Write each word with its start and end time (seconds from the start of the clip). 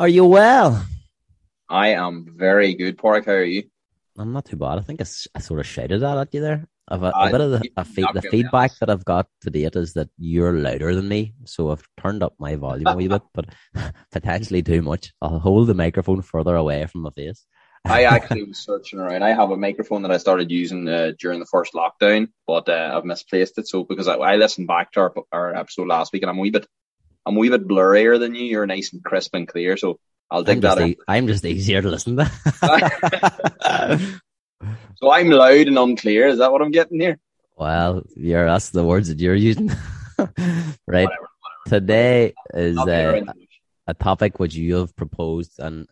Are 0.00 0.08
you 0.08 0.24
well? 0.24 0.82
I 1.68 1.88
am 1.88 2.24
very 2.34 2.72
good, 2.72 2.96
Pork. 2.96 3.26
How 3.26 3.32
are 3.32 3.44
you? 3.44 3.64
I'm 4.16 4.32
not 4.32 4.46
too 4.46 4.56
bad. 4.56 4.78
I 4.78 4.80
think 4.80 5.02
I, 5.02 5.04
I 5.34 5.40
sort 5.40 5.60
of 5.60 5.66
shouted 5.66 5.98
that 5.98 6.16
at 6.16 6.32
you 6.32 6.40
there. 6.40 6.66
I've 6.88 7.02
a, 7.02 7.12
a 7.14 7.30
bit 7.30 7.42
of 7.42 7.50
the, 7.50 7.84
fe- 7.84 8.06
the 8.14 8.22
feedback 8.22 8.70
that 8.78 8.88
I've 8.88 9.04
got 9.04 9.28
to 9.42 9.50
date 9.50 9.76
is 9.76 9.92
that 9.92 10.08
you're 10.16 10.54
louder 10.54 10.94
than 10.94 11.06
me, 11.06 11.34
so 11.44 11.70
I've 11.70 11.86
turned 12.00 12.22
up 12.22 12.32
my 12.38 12.56
volume 12.56 12.86
a 12.86 12.96
wee 12.96 13.08
bit, 13.08 13.20
but 13.34 13.50
potentially 14.10 14.62
too 14.62 14.80
much. 14.80 15.12
I'll 15.20 15.38
hold 15.38 15.66
the 15.66 15.74
microphone 15.74 16.22
further 16.22 16.56
away 16.56 16.86
from 16.86 17.02
my 17.02 17.10
face. 17.10 17.44
I 17.84 18.04
actually 18.14 18.44
was 18.44 18.58
searching 18.58 19.00
around. 19.00 19.22
I 19.22 19.34
have 19.34 19.50
a 19.50 19.56
microphone 19.58 20.00
that 20.02 20.12
I 20.12 20.16
started 20.16 20.50
using 20.50 20.88
uh, 20.88 21.12
during 21.18 21.40
the 21.40 21.46
first 21.46 21.74
lockdown, 21.74 22.28
but 22.46 22.70
uh, 22.70 22.94
I've 22.94 23.04
misplaced 23.04 23.58
it. 23.58 23.68
So 23.68 23.84
because 23.84 24.08
I, 24.08 24.14
I, 24.14 24.36
listened 24.36 24.66
back 24.66 24.92
to 24.92 25.00
our, 25.00 25.14
our 25.30 25.54
episode 25.54 25.88
last 25.88 26.14
week, 26.14 26.22
and 26.22 26.30
I'm 26.30 26.38
a 26.38 26.40
wee 26.40 26.50
bit, 26.50 26.66
I'm 27.26 27.36
a 27.36 27.38
wee 27.38 27.50
bit 27.50 27.68
blurrier 27.68 28.18
than 28.18 28.34
you. 28.34 28.44
You're 28.44 28.66
nice 28.66 28.92
and 28.92 29.04
crisp 29.04 29.34
and 29.34 29.46
clear, 29.46 29.76
so 29.76 29.98
I'll 30.30 30.42
dig 30.42 30.64
I'm 30.64 30.76
that. 30.76 30.80
E- 30.80 30.96
I'm 31.06 31.26
just 31.26 31.44
easier 31.44 31.82
to 31.82 31.88
listen 31.88 32.16
to. 32.16 32.24
so 34.96 35.12
I'm 35.12 35.30
loud 35.30 35.66
and 35.66 35.78
unclear. 35.78 36.28
Is 36.28 36.38
that 36.38 36.52
what 36.52 36.62
I'm 36.62 36.70
getting 36.70 37.00
here? 37.00 37.18
Well, 37.56 38.02
you're 38.16 38.46
that's 38.46 38.70
the 38.70 38.84
words 38.84 39.08
that 39.08 39.20
you're 39.20 39.34
using, 39.34 39.68
right? 40.18 40.28
Whatever, 40.86 41.08
whatever. 41.08 41.68
Today 41.68 42.34
is 42.54 42.78
uh, 42.78 43.20
a 43.86 43.94
topic 43.94 44.38
which 44.38 44.54
you 44.54 44.76
have 44.76 44.96
proposed, 44.96 45.58
and 45.58 45.86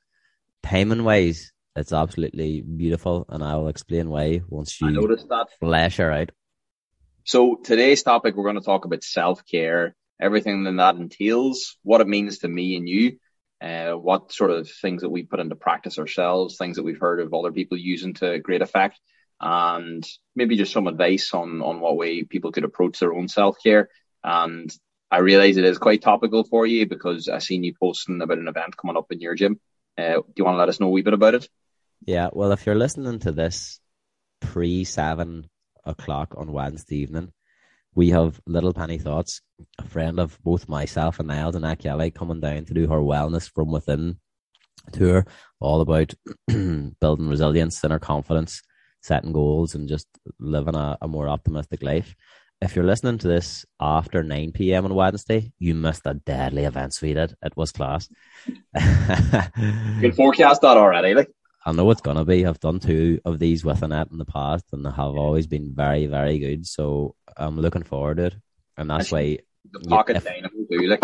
timing 0.63 1.05
wise, 1.05 1.53
it's 1.77 1.93
absolutely 1.93 2.63
beautiful, 2.63 3.27
and 3.29 3.45
I 3.45 3.57
will 3.57 3.69
explain 3.69 4.09
why 4.09 4.41
once 4.49 4.81
you 4.81 4.91
notice 4.91 5.25
that. 5.25 5.49
flesh 5.61 5.99
her 5.99 6.11
out. 6.11 6.31
So 7.25 7.57
today's 7.57 8.03
topic, 8.03 8.35
we're 8.35 8.45
going 8.45 8.55
to 8.55 8.63
talk 8.63 8.87
about 8.87 9.05
self 9.05 9.45
care, 9.45 9.95
everything 10.21 10.65
that 10.65 10.77
that 10.77 10.97
entails, 10.97 11.77
what 11.83 12.01
it 12.01 12.09
means 12.09 12.39
to 12.39 12.49
me 12.49 12.77
and 12.77 12.89
you, 12.89 13.19
uh, 13.61 13.93
what 13.93 14.33
sort 14.33 14.51
of 14.51 14.71
things 14.71 15.03
that 15.03 15.11
we 15.11 15.23
put 15.23 15.41
into 15.41 15.57
practice 15.57 15.99
ourselves, 15.99 16.57
things 16.57 16.77
that 16.77 16.85
we've 16.85 17.01
heard 17.01 17.21
of 17.21 17.35
other 17.35 17.53
people 17.53 17.77
using 17.77 18.15
to 18.15 18.39
great 18.39 18.63
effect, 18.63 18.99
and 19.41 20.07
maybe 20.35 20.57
just 20.57 20.73
some 20.73 20.87
advice 20.87 21.33
on 21.35 21.63
on 21.63 21.81
what 21.81 21.97
way 21.97 22.23
people 22.23 22.53
could 22.53 22.65
approach 22.65 22.99
their 22.99 23.15
own 23.15 23.29
self 23.29 23.57
care. 23.63 23.89
And 24.23 24.73
I 25.11 25.19
realize 25.19 25.57
it 25.57 25.65
is 25.65 25.79
quite 25.79 26.03
topical 26.03 26.45
for 26.45 26.67
you 26.67 26.87
because 26.87 27.29
I 27.29 27.39
seen 27.39 27.65
you 27.65 27.75
posting 27.81 28.21
about 28.21 28.39
an 28.39 28.49
event 28.49 28.77
coming 28.77 28.97
up 28.97 29.11
in 29.11 29.21
your 29.21 29.35
gym. 29.35 29.61
Uh, 29.97 30.15
do 30.15 30.33
you 30.37 30.45
want 30.45 30.55
to 30.55 30.59
let 30.59 30.69
us 30.69 30.81
know 30.81 30.87
a 30.87 30.91
wee 30.91 31.03
bit 31.03 31.15
about 31.15 31.35
it? 31.35 31.49
Yeah, 32.07 32.29
well, 32.33 32.53
if 32.53 32.67
you're 32.67 32.75
listening 32.77 33.19
to 33.21 33.33
this 33.33 33.81
pre 34.41 34.85
seven 34.85 35.49
o'clock 35.85 36.35
on 36.37 36.53
Wednesday 36.53 36.99
evening, 36.99 37.33
we 37.99 38.11
have 38.11 38.41
Little 38.47 38.73
Penny 38.73 38.97
Thoughts, 38.97 39.41
a 39.81 39.85
friend 39.85 40.21
of 40.21 40.39
both 40.45 40.69
myself 40.69 41.19
and 41.19 41.27
Niles 41.27 41.57
and 41.57 41.79
Kelly, 41.81 42.13
coming 42.13 42.39
down 42.39 42.65
to 42.67 42.73
do 42.73 42.87
her 42.87 43.01
wellness 43.01 43.51
from 43.53 43.73
within 43.73 44.19
tour, 44.93 45.27
all 45.59 45.81
about 45.81 46.15
building 46.47 47.29
resilience, 47.29 47.83
inner 47.83 47.99
confidence, 47.99 48.63
setting 49.03 49.33
goals, 49.33 49.75
and 49.75 49.89
just 49.89 50.07
living 50.39 50.77
a, 50.77 50.97
a 51.03 51.09
more 51.09 51.29
optimistic 51.29 51.83
life. 51.83 52.15
If 52.63 52.77
you're 52.77 52.85
listening 52.85 53.19
to 53.19 53.27
this 53.27 53.67
after 53.81 54.23
9 54.23 54.53
p.m. 54.53 54.85
on 54.85 54.95
Wednesday, 54.95 55.51
you 55.59 55.75
missed 55.75 56.03
a 56.05 56.15
deadly 56.15 56.67
event 56.67 56.97
we 57.03 57.15
did. 57.15 57.35
It 57.43 57.57
was 57.57 57.73
class. 57.73 58.09
you 58.47 58.81
can 60.01 60.13
forecast 60.13 60.61
that 60.61 60.77
already, 60.77 61.15
like. 61.15 61.33
I 61.67 61.73
know 61.73 61.91
it's 61.91 62.01
gonna 62.01 62.25
be. 62.25 62.47
I've 62.47 62.61
done 62.61 62.79
two 62.79 63.21
of 63.25 63.41
these 63.41 63.65
with 63.65 63.83
Annette 63.83 64.13
in 64.13 64.19
the 64.19 64.25
past, 64.25 64.67
and 64.73 64.87
they 64.87 64.91
have 64.91 65.17
always 65.17 65.49
been 65.49 65.75
very, 65.75 66.07
very 66.07 66.39
good. 66.39 66.65
So 66.65 67.17
I'm 67.39 67.59
looking 67.59 67.85
forward 67.85 68.19
to 68.19 68.27
it, 68.27 68.35
and 68.77 68.91
that's 68.91 69.13
why. 69.13 69.39
The 69.71 69.81
pocket 69.81 70.17
if, 70.17 70.25
dynamo 70.25 70.67
do 70.71 70.87
like. 70.87 71.03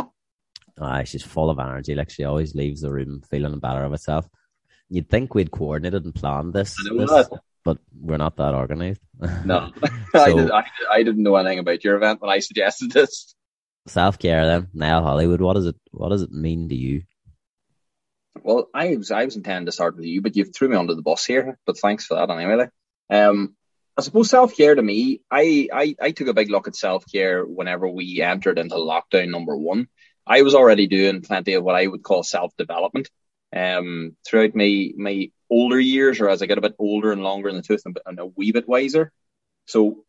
Ah, 0.81 1.05
she's 1.05 1.23
full 1.23 1.51
of 1.51 1.59
energy. 1.59 1.95
Like 1.95 2.11
she 2.11 2.25
always 2.25 2.55
leaves 2.55 2.81
the 2.81 2.91
room 2.91 3.23
feeling 3.31 3.59
better 3.61 3.85
of 3.85 3.93
herself. 3.93 4.29
You'd 4.89 5.09
think 5.09 5.35
we'd 5.35 5.51
coordinated 5.51 6.05
and 6.05 6.15
planned 6.15 6.53
this, 6.53 6.77
this 6.91 7.29
but 7.65 7.79
we're 7.99 8.19
not 8.19 8.37
that 8.37 8.55
organized. 8.55 9.01
No, 9.45 9.73
so, 10.13 10.21
I, 10.21 10.33
did, 10.33 10.51
I, 10.51 10.65
I 10.91 11.03
didn't 11.03 11.23
know 11.23 11.37
anything 11.37 11.59
about 11.59 11.83
your 11.83 11.97
event 11.97 12.21
when 12.21 12.31
I 12.31 12.41
suggested 12.41 12.93
this. 12.93 13.35
Self 13.87 14.19
care, 14.19 14.47
then. 14.47 14.69
Now 14.75 15.03
Hollywood. 15.03 15.41
What 15.41 15.55
does 15.55 15.67
it? 15.67 15.77
What 15.91 16.11
does 16.11 16.23
it 16.23 16.31
mean 16.31 16.69
to 16.69 16.75
you? 16.75 17.03
Well, 18.43 18.69
I 18.75 18.97
was 18.97 19.11
I 19.11 19.25
was 19.25 19.37
intending 19.37 19.67
to 19.67 19.73
start 19.73 19.97
with 19.97 20.07
you, 20.07 20.21
but 20.23 20.37
you've 20.37 20.55
threw 20.55 20.69
me 20.69 20.77
under 20.77 20.95
the 20.95 21.03
bus 21.03 21.25
here. 21.25 21.59
But 21.67 21.79
thanks 21.79 22.07
for 22.07 22.15
that 22.15 22.31
anyway. 22.31 22.69
Um, 23.11 23.57
I 23.97 24.03
suppose 24.03 24.31
self 24.31 24.57
care 24.57 24.75
to 24.75 24.83
me, 24.83 25.21
I, 25.31 25.69
I 25.73 25.97
I 26.01 26.11
took 26.11 26.29
a 26.29 26.35
big 26.35 26.51
look 26.51 26.67
at 26.67 26.77
self 26.77 27.05
care 27.11 27.45
whenever 27.45 27.89
we 27.89 28.21
entered 28.21 28.59
into 28.59 28.75
lockdown 28.75 29.31
number 29.31 29.57
one. 29.57 29.89
I 30.27 30.43
was 30.43 30.55
already 30.55 30.87
doing 30.87 31.23
plenty 31.23 31.55
of 31.55 31.63
what 31.63 31.77
I 31.77 31.87
would 31.87 32.03
call 32.03 32.23
self 32.23 32.57
development. 32.57 33.09
Um, 33.55 34.17
throughout 34.27 34.55
my 34.55 34.91
my 34.97 35.31
older 35.49 35.79
years, 35.79 36.21
or 36.21 36.29
as 36.29 36.43
I 36.43 36.47
get 36.47 36.59
a 36.59 36.63
bit 36.63 36.75
older 36.79 37.13
and 37.13 37.23
longer 37.23 37.49
in 37.49 37.57
the 37.57 37.63
tooth, 37.63 37.83
and, 37.85 38.19
a 38.19 38.27
wee 38.27 38.53
bit 38.53 38.69
wiser. 38.69 39.13
So 39.67 40.05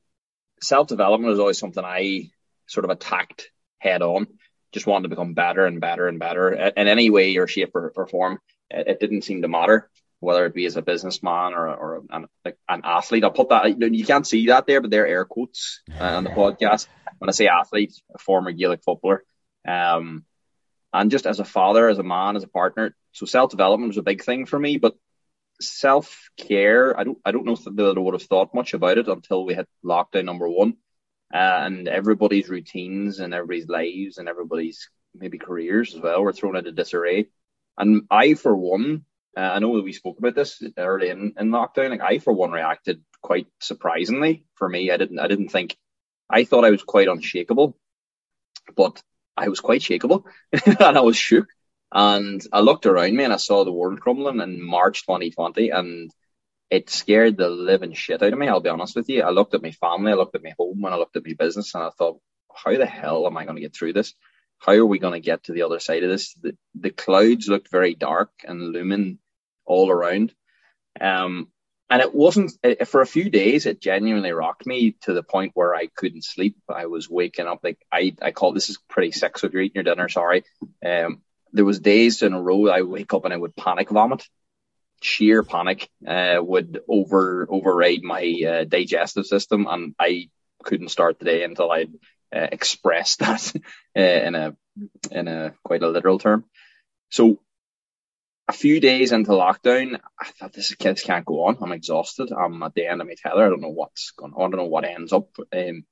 self 0.62 0.88
development 0.88 1.30
was 1.30 1.40
always 1.40 1.60
something 1.60 1.84
I 1.86 2.32
sort 2.68 2.86
of 2.86 2.92
attacked 2.92 3.52
head 3.78 4.02
on 4.02 4.28
just 4.76 4.86
wanted 4.86 5.04
to 5.04 5.10
become 5.10 5.34
better 5.34 5.66
and 5.66 5.80
better 5.80 6.08
and 6.08 6.20
better 6.20 6.52
in 6.52 6.88
any 6.88 7.10
way 7.10 7.38
or 7.38 7.48
shape 7.48 7.74
or, 7.76 7.94
or 7.96 8.08
form. 8.08 8.40
It, 8.70 8.88
it, 8.88 9.00
didn't 9.00 9.22
seem 9.22 9.42
to 9.42 9.48
matter 9.48 9.90
whether 10.26 10.46
it 10.46 10.54
be 10.54 10.66
as 10.66 10.76
a 10.76 10.82
businessman 10.82 11.54
or, 11.54 11.68
or 11.68 12.04
an, 12.10 12.26
like 12.44 12.58
an 12.68 12.82
athlete. 12.84 13.24
I'll 13.24 13.32
put 13.32 13.50
that, 13.50 13.80
you 13.80 14.06
can't 14.06 14.28
see 14.28 14.48
that 14.48 14.68
there, 14.68 14.82
but 14.82 14.92
they're 14.92 15.08
air 15.08 15.26
quotes 15.26 15.82
uh, 16.00 16.04
on 16.04 16.24
the 16.24 16.30
podcast. 16.32 16.88
When 17.20 17.30
I 17.30 17.32
say 17.32 17.48
athlete, 17.48 17.94
a 18.14 18.18
former 18.18 18.52
Gaelic 18.52 18.84
footballer. 18.84 19.24
Um, 19.68 20.26
and 20.92 21.12
just 21.12 21.26
as 21.26 21.40
a 21.40 21.46
father, 21.46 21.88
as 21.88 22.00
a 22.00 22.04
man, 22.04 22.36
as 22.36 22.44
a 22.44 22.48
partner. 22.48 22.96
So 23.12 23.26
self 23.26 23.52
development 23.52 23.90
was 23.90 23.98
a 23.98 24.04
big 24.04 24.24
thing 24.24 24.46
for 24.46 24.60
me, 24.60 24.78
but 24.78 24.96
self 25.62 26.30
care, 26.38 26.98
I 27.00 27.04
don't, 27.04 27.18
I 27.24 27.32
don't 27.32 27.46
know 27.46 27.56
that 27.56 27.96
I 27.98 28.00
would 28.00 28.14
have 28.14 28.24
thought 28.24 28.54
much 28.54 28.74
about 28.74 28.98
it 28.98 29.08
until 29.08 29.46
we 29.46 29.54
hit 29.54 29.68
lockdown 29.84 30.26
number 30.26 30.50
one 30.50 30.78
uh, 31.34 31.38
and 31.38 31.88
everybody's 31.88 32.50
routines 32.50 33.20
and 33.20 33.34
everybody's 33.34 33.68
lives 33.68 34.18
and 34.18 34.30
everybody's 34.30 34.90
maybe 35.14 35.38
careers 35.38 35.94
as 35.96 36.02
well 36.02 36.22
were 36.22 36.34
thrown 36.34 36.56
into 36.56 36.72
disarray. 36.72 37.28
And 37.78 38.04
I, 38.10 38.36
for 38.36 38.56
one, 38.56 39.06
uh, 39.38 39.42
I 39.42 39.60
know 39.60 39.76
that 39.76 39.84
we 39.84 39.94
spoke 39.94 40.18
about 40.18 40.36
this 40.36 40.64
early 40.78 41.10
in, 41.10 41.34
in 41.38 41.50
lockdown. 41.50 41.90
Like 41.90 42.02
I, 42.02 42.20
for 42.20 42.34
one, 42.34 42.52
reacted 42.52 43.04
quite 43.22 43.48
surprisingly. 43.60 44.46
For 44.56 44.70
me, 44.70 44.92
I 44.92 44.98
didn't, 44.98 45.20
I 45.20 45.28
didn't 45.28 45.50
think. 45.50 45.76
I 46.30 46.46
thought 46.46 46.66
I 46.66 46.72
was 46.72 46.84
quite 46.84 47.08
unshakable, 47.08 47.78
but 48.76 49.02
I 49.38 49.50
was 49.50 49.60
quite 49.60 49.82
shakable, 49.82 50.24
and 50.66 50.98
I 50.98 51.02
was 51.02 51.18
shook. 51.18 51.48
And 51.92 52.42
I 52.52 52.62
looked 52.62 52.86
around 52.86 53.16
me 53.16 53.24
and 53.24 53.34
I 53.34 53.38
saw 53.38 53.64
the 53.64 53.72
world 53.72 54.02
crumbling 54.02 54.42
in 54.42 54.64
March 54.64 55.06
2020, 55.06 55.70
and 55.70 56.12
it 56.70 56.90
scared 56.90 57.38
the 57.38 57.50
living 57.50 57.94
shit 57.94 58.24
out 58.24 58.34
of 58.34 58.40
me. 58.40 58.48
I'll 58.48 58.60
be 58.60 58.70
honest 58.70 58.96
with 58.96 59.08
you. 59.10 59.22
I 59.22 59.30
looked 59.30 59.54
at 59.54 59.62
my 59.62 59.72
family, 59.72 60.12
I 60.12 60.16
looked 60.16 60.36
at 60.36 60.44
my 60.44 60.54
home, 60.58 60.84
and 60.84 60.94
I 60.94 60.98
looked 60.98 61.16
at 61.16 61.26
my 61.26 61.34
business, 61.38 61.76
and 61.76 61.84
I 61.84 61.90
thought, 61.90 62.20
how 62.54 62.76
the 62.78 62.86
hell 62.86 63.28
am 63.28 63.38
I 63.38 63.44
going 63.44 63.56
to 63.56 63.62
get 63.62 63.76
through 63.76 63.94
this? 63.94 64.14
How 64.60 64.74
are 64.74 64.86
we 64.86 65.00
going 65.00 65.14
to 65.14 65.20
get 65.20 65.44
to 65.44 65.54
the 65.54 65.64
other 65.64 65.80
side 65.80 66.04
of 66.04 66.10
this? 66.10 66.34
The, 66.42 66.58
the 66.74 66.90
clouds 66.90 67.48
looked 67.48 67.70
very 67.70 67.94
dark 67.94 68.32
and 68.46 68.72
looming 68.72 69.20
all 69.66 69.90
around. 69.90 70.34
Um, 71.00 71.50
and 71.90 72.02
it 72.02 72.16
wasn't 72.16 72.52
for 72.88 73.02
a 73.02 73.08
few 73.08 73.30
days. 73.30 73.68
It 73.68 73.80
genuinely 73.80 74.32
rocked 74.32 74.66
me 74.66 74.96
to 75.02 75.14
the 75.14 75.22
point 75.22 75.52
where 75.54 75.76
I 75.76 75.88
couldn't 75.96 76.24
sleep. 76.24 76.58
I 76.68 76.88
was 76.88 77.10
waking 77.10 77.46
up 77.46 77.60
like 77.64 77.78
I 77.92 78.16
I 78.22 78.32
call 78.32 78.54
this 78.54 78.70
is 78.70 78.80
pretty 78.90 79.12
sick. 79.12 79.38
So 79.38 79.48
if 79.48 79.54
you're 79.54 79.62
eating 79.62 79.84
your 79.84 79.84
dinner, 79.84 80.10
sorry. 80.10 80.46
Um, 80.84 81.22
there 81.54 81.66
was 81.66 81.80
days 81.80 82.24
in 82.24 82.34
a 82.34 82.42
row 82.42 82.70
I 82.70 82.82
wake 82.82 83.14
up 83.14 83.24
and 83.24 83.34
I 83.34 83.38
would 83.38 83.56
panic 83.56 83.90
vomit 83.90 84.28
sheer 85.02 85.44
panic 85.44 85.90
uh, 86.08 86.38
would 86.40 86.82
over 86.88 87.48
override 87.50 88.04
my 88.04 88.42
uh, 88.48 88.64
digestive 88.64 89.26
system, 89.26 89.68
and 89.70 89.96
I 90.00 90.30
couldn't 90.64 90.90
start 90.90 91.20
the 91.20 91.26
day 91.26 91.44
until 91.44 91.72
I 91.72 91.86
uh, 92.36 92.48
expressed 92.52 93.20
that 93.20 93.54
uh, 93.98 94.00
in 94.00 94.36
a 94.36 94.56
in 95.12 95.28
a 95.28 95.54
quite 95.64 95.84
a 95.84 95.90
literal 95.90 96.20
term. 96.20 96.46
So 97.10 97.40
a 98.48 98.54
few 98.54 98.80
days 98.80 99.12
into 99.12 99.32
lockdown, 99.32 100.00
I 100.20 100.26
thought 100.26 100.54
this 100.54 100.74
kids 100.76 101.02
can't 101.02 101.26
go 101.26 101.46
on. 101.46 101.58
I'm 101.62 101.72
exhausted. 101.72 102.32
I'm 102.32 102.62
at 102.64 102.76
the 102.76 102.86
end 102.86 103.02
of 103.02 103.08
my 103.08 103.16
tether. 103.16 103.46
I 103.46 103.50
don't 103.50 103.62
know 103.62 103.70
what's 103.70 104.12
going 104.12 104.34
on. 104.34 104.42
I 104.42 104.52
don't 104.52 104.66
know 104.66 104.70
what 104.70 104.86
ends 104.86 105.14
up. 105.14 105.30
Um, 105.54 105.84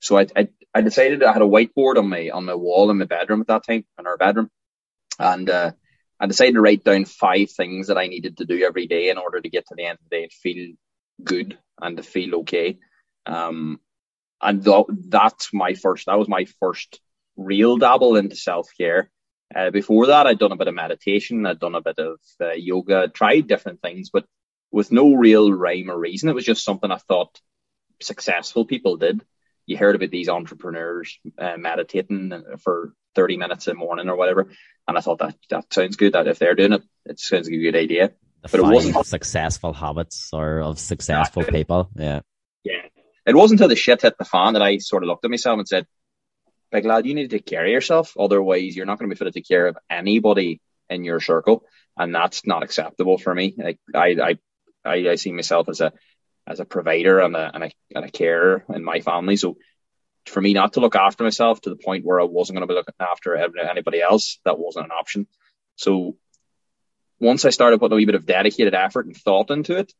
so 0.00 0.18
I, 0.18 0.26
I, 0.36 0.48
I 0.74 0.80
decided 0.82 1.22
I 1.22 1.32
had 1.32 1.42
a 1.42 1.46
whiteboard 1.46 1.96
on 1.96 2.08
my 2.08 2.30
on 2.30 2.44
my 2.44 2.54
wall 2.54 2.90
in 2.90 2.98
my 2.98 3.06
bedroom 3.06 3.40
at 3.40 3.48
that 3.48 3.66
time 3.66 3.84
in 3.98 4.06
our 4.06 4.16
bedroom, 4.16 4.50
and 5.18 5.50
uh, 5.50 5.72
I 6.20 6.26
decided 6.26 6.54
to 6.54 6.60
write 6.60 6.84
down 6.84 7.04
five 7.04 7.50
things 7.50 7.88
that 7.88 7.98
I 7.98 8.06
needed 8.06 8.38
to 8.38 8.44
do 8.44 8.64
every 8.64 8.86
day 8.86 9.10
in 9.10 9.18
order 9.18 9.40
to 9.40 9.50
get 9.50 9.66
to 9.68 9.74
the 9.74 9.84
end 9.84 9.98
of 9.98 10.08
the 10.08 10.16
day 10.16 10.22
and 10.24 10.32
feel 10.32 10.74
good 11.22 11.58
and 11.80 11.96
to 11.96 12.02
feel 12.02 12.36
okay. 12.36 12.78
Um, 13.26 13.80
and 14.40 14.64
th- 14.64 14.86
that's 15.08 15.52
my 15.52 15.74
first, 15.74 16.06
that 16.06 16.18
was 16.18 16.28
my 16.28 16.46
first 16.60 17.00
real 17.36 17.76
dabble 17.76 18.16
into 18.16 18.36
self 18.36 18.68
care. 18.78 19.10
Uh, 19.56 19.70
before 19.70 20.08
that, 20.08 20.26
I'd 20.26 20.38
done 20.38 20.52
a 20.52 20.56
bit 20.56 20.68
of 20.68 20.74
meditation, 20.74 21.46
I'd 21.46 21.58
done 21.58 21.74
a 21.74 21.80
bit 21.80 21.98
of 21.98 22.18
uh, 22.40 22.52
yoga, 22.52 23.08
tried 23.08 23.46
different 23.46 23.80
things, 23.80 24.10
but 24.10 24.26
with 24.70 24.92
no 24.92 25.14
real 25.14 25.50
rhyme 25.52 25.90
or 25.90 25.98
reason. 25.98 26.28
It 26.28 26.34
was 26.34 26.44
just 26.44 26.64
something 26.64 26.90
I 26.90 26.96
thought 26.96 27.40
successful 28.02 28.66
people 28.66 28.96
did. 28.96 29.22
You 29.64 29.76
heard 29.76 29.96
about 29.96 30.10
these 30.10 30.28
entrepreneurs 30.28 31.18
uh, 31.38 31.56
meditating 31.56 32.44
for 32.62 32.92
30 33.14 33.38
minutes 33.38 33.66
in 33.66 33.74
the 33.74 33.78
morning 33.78 34.08
or 34.08 34.16
whatever. 34.16 34.50
And 34.86 34.98
I 34.98 35.00
thought 35.00 35.18
that 35.18 35.36
that 35.50 35.72
sounds 35.72 35.96
good. 35.96 36.12
That 36.12 36.28
if 36.28 36.38
they're 36.38 36.54
doing 36.54 36.74
it, 36.74 36.82
it 37.06 37.18
sounds 37.18 37.48
like 37.48 37.56
a 37.56 37.62
good 37.62 37.76
idea. 37.76 38.12
The 38.42 38.48
but 38.50 38.60
it 38.60 38.62
wasn't 38.64 39.06
successful 39.06 39.72
habits 39.72 40.30
or 40.32 40.60
of 40.60 40.78
successful 40.78 41.42
people. 41.42 41.90
Yeah. 41.96 42.20
Yeah. 42.62 42.82
It 43.26 43.34
wasn't 43.34 43.60
until 43.60 43.70
the 43.70 43.76
shit 43.76 44.02
hit 44.02 44.18
the 44.18 44.24
fan 44.24 44.52
that 44.52 44.62
I 44.62 44.78
sort 44.78 45.02
of 45.02 45.08
looked 45.08 45.24
at 45.24 45.30
myself 45.30 45.58
and 45.58 45.66
said, 45.66 45.86
Big 46.72 46.84
lad, 46.84 47.06
you 47.06 47.14
need 47.14 47.30
to 47.30 47.36
take 47.36 47.46
care 47.46 47.64
of 47.64 47.70
yourself. 47.70 48.14
Otherwise, 48.18 48.76
you're 48.76 48.86
not 48.86 48.98
going 48.98 49.08
to 49.08 49.14
be 49.14 49.18
fit 49.18 49.26
to 49.26 49.32
take 49.32 49.48
care 49.48 49.66
of 49.66 49.78
anybody 49.88 50.60
in 50.90 51.04
your 51.04 51.20
circle. 51.20 51.64
And 51.96 52.14
that's 52.14 52.46
not 52.46 52.62
acceptable 52.62 53.18
for 53.18 53.34
me. 53.34 53.54
Like 53.56 53.78
I, 53.94 54.38
I, 54.84 54.90
I, 54.90 55.14
see 55.14 55.32
myself 55.32 55.68
as 55.68 55.80
a, 55.80 55.92
as 56.46 56.60
a 56.60 56.64
provider 56.64 57.20
and 57.20 57.34
a, 57.34 57.50
and 57.54 57.64
a, 57.64 57.70
and 57.94 58.04
a 58.04 58.10
carer 58.10 58.64
in 58.68 58.84
my 58.84 59.00
family. 59.00 59.36
So 59.36 59.56
for 60.26 60.40
me 60.40 60.52
not 60.52 60.74
to 60.74 60.80
look 60.80 60.96
after 60.96 61.24
myself 61.24 61.60
to 61.62 61.70
the 61.70 61.76
point 61.76 62.04
where 62.04 62.20
I 62.20 62.24
wasn't 62.24 62.56
going 62.56 62.68
to 62.68 62.72
be 62.72 62.76
looking 62.76 62.94
after 63.00 63.36
anybody 63.36 64.02
else, 64.02 64.38
that 64.44 64.58
wasn't 64.58 64.86
an 64.86 64.92
option. 64.92 65.26
So 65.76 66.16
once 67.20 67.44
I 67.44 67.50
started 67.50 67.80
putting 67.80 67.94
a 67.94 67.96
wee 67.96 68.04
bit 68.04 68.14
of 68.14 68.26
dedicated 68.26 68.74
effort 68.74 69.06
and 69.06 69.16
thought 69.16 69.50
into 69.50 69.78
it, 69.78 69.92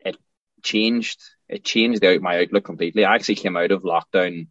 it 0.00 0.16
changed. 0.62 1.20
It 1.48 1.64
changed 1.64 2.02
my 2.20 2.40
outlook 2.40 2.64
completely. 2.64 3.04
I 3.04 3.14
actually 3.14 3.36
came 3.36 3.56
out 3.56 3.70
of 3.70 3.82
lockdown 3.82 4.48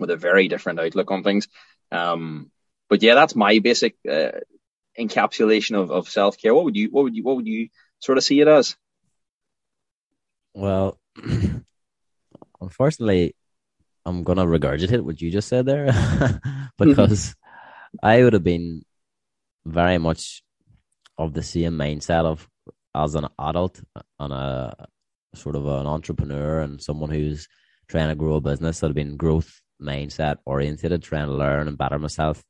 with 0.00 0.10
a 0.10 0.16
very 0.16 0.48
different 0.48 0.80
outlook 0.80 1.10
on 1.10 1.22
things. 1.22 1.48
Um, 1.92 2.50
but 2.88 3.02
yeah, 3.02 3.14
that's 3.14 3.36
my 3.36 3.58
basic 3.58 3.96
uh, 4.10 4.32
encapsulation 4.98 5.76
of, 5.76 5.90
of 5.90 6.08
self 6.08 6.38
care. 6.38 6.54
What 6.54 6.64
would 6.64 6.76
you 6.76 6.90
what 6.90 7.04
would 7.04 7.16
you 7.16 7.22
what 7.22 7.36
would 7.36 7.46
you 7.46 7.68
sort 8.00 8.18
of 8.18 8.24
see 8.24 8.40
it 8.40 8.48
as? 8.48 8.76
Well, 10.54 10.98
unfortunately, 12.60 13.34
I'm 14.04 14.24
gonna 14.24 14.44
regurgitate 14.44 15.02
what 15.02 15.20
you 15.20 15.30
just 15.30 15.48
said 15.48 15.66
there 15.66 15.92
because 16.78 17.34
I 18.02 18.22
would 18.22 18.32
have 18.32 18.44
been 18.44 18.84
very 19.64 19.98
much 19.98 20.42
of 21.18 21.34
the 21.34 21.42
same 21.42 21.74
mindset 21.74 22.24
of 22.24 22.48
as 22.94 23.14
an 23.14 23.28
adult 23.38 23.80
and 24.18 24.32
a 24.32 24.86
sort 25.34 25.54
of 25.54 25.66
an 25.66 25.86
entrepreneur 25.86 26.60
and 26.60 26.82
someone 26.82 27.10
who's 27.10 27.46
trying 27.88 28.08
to 28.08 28.14
grow 28.14 28.34
a 28.34 28.40
business 28.40 28.80
that 28.80 28.88
have 28.88 28.96
been 28.96 29.16
growth 29.16 29.60
mindset 29.80 30.36
oriented, 30.44 31.02
trying 31.02 31.26
to 31.26 31.32
learn 31.32 31.68
and 31.68 31.78
better 31.78 31.98
myself, 31.98 32.42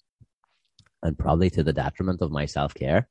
and 1.02 1.18
probably 1.18 1.50
to 1.50 1.62
the 1.62 1.72
detriment 1.72 2.22
of 2.22 2.30
my 2.30 2.46
self 2.46 2.74
care, 2.74 3.08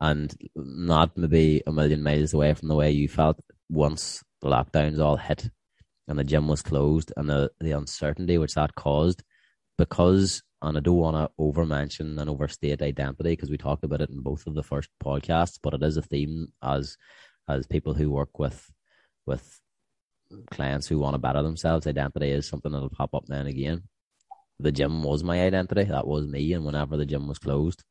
and 0.00 0.34
not 0.54 1.16
maybe 1.16 1.62
a 1.66 1.72
million 1.72 2.02
miles 2.02 2.34
away 2.34 2.54
from 2.54 2.68
the 2.68 2.74
way 2.74 2.90
you 2.90 3.08
felt 3.08 3.40
once 3.68 4.22
the 4.40 4.48
lockdowns 4.48 4.98
all 4.98 5.16
hit 5.16 5.50
and 6.08 6.18
the 6.18 6.24
gym 6.24 6.48
was 6.48 6.62
closed 6.62 7.12
and 7.16 7.30
the, 7.30 7.50
the 7.60 7.70
uncertainty 7.70 8.36
which 8.36 8.54
that 8.54 8.74
caused. 8.74 9.22
Because 9.78 10.42
and 10.62 10.78
I 10.78 10.80
don't 10.80 10.96
want 10.96 11.16
to 11.16 11.30
over 11.38 11.66
mention 11.66 12.18
and 12.18 12.30
overstate 12.30 12.82
identity 12.82 13.30
because 13.30 13.50
we 13.50 13.58
talked 13.58 13.84
about 13.84 14.00
it 14.00 14.10
in 14.10 14.20
both 14.20 14.46
of 14.46 14.54
the 14.54 14.62
first 14.62 14.88
podcasts, 15.02 15.58
but 15.60 15.74
it 15.74 15.82
is 15.82 15.96
a 15.96 16.02
theme 16.02 16.52
as 16.62 16.96
as 17.48 17.66
people 17.66 17.94
who 17.94 18.10
work 18.10 18.38
with 18.38 18.70
with 19.26 19.60
clients 20.50 20.86
who 20.86 20.98
want 20.98 21.14
to 21.14 21.18
better 21.18 21.42
themselves. 21.42 21.86
Identity 21.86 22.30
is 22.30 22.46
something 22.46 22.72
that'll 22.72 22.90
pop 22.90 23.14
up 23.14 23.24
and 23.30 23.48
again. 23.48 23.82
The 24.58 24.72
gym 24.72 25.02
was 25.02 25.24
my 25.24 25.40
identity. 25.40 25.84
That 25.84 26.06
was 26.06 26.26
me. 26.26 26.52
And 26.52 26.64
whenever 26.64 26.96
the 26.96 27.06
gym 27.06 27.26
was 27.26 27.38
closed, 27.38 27.82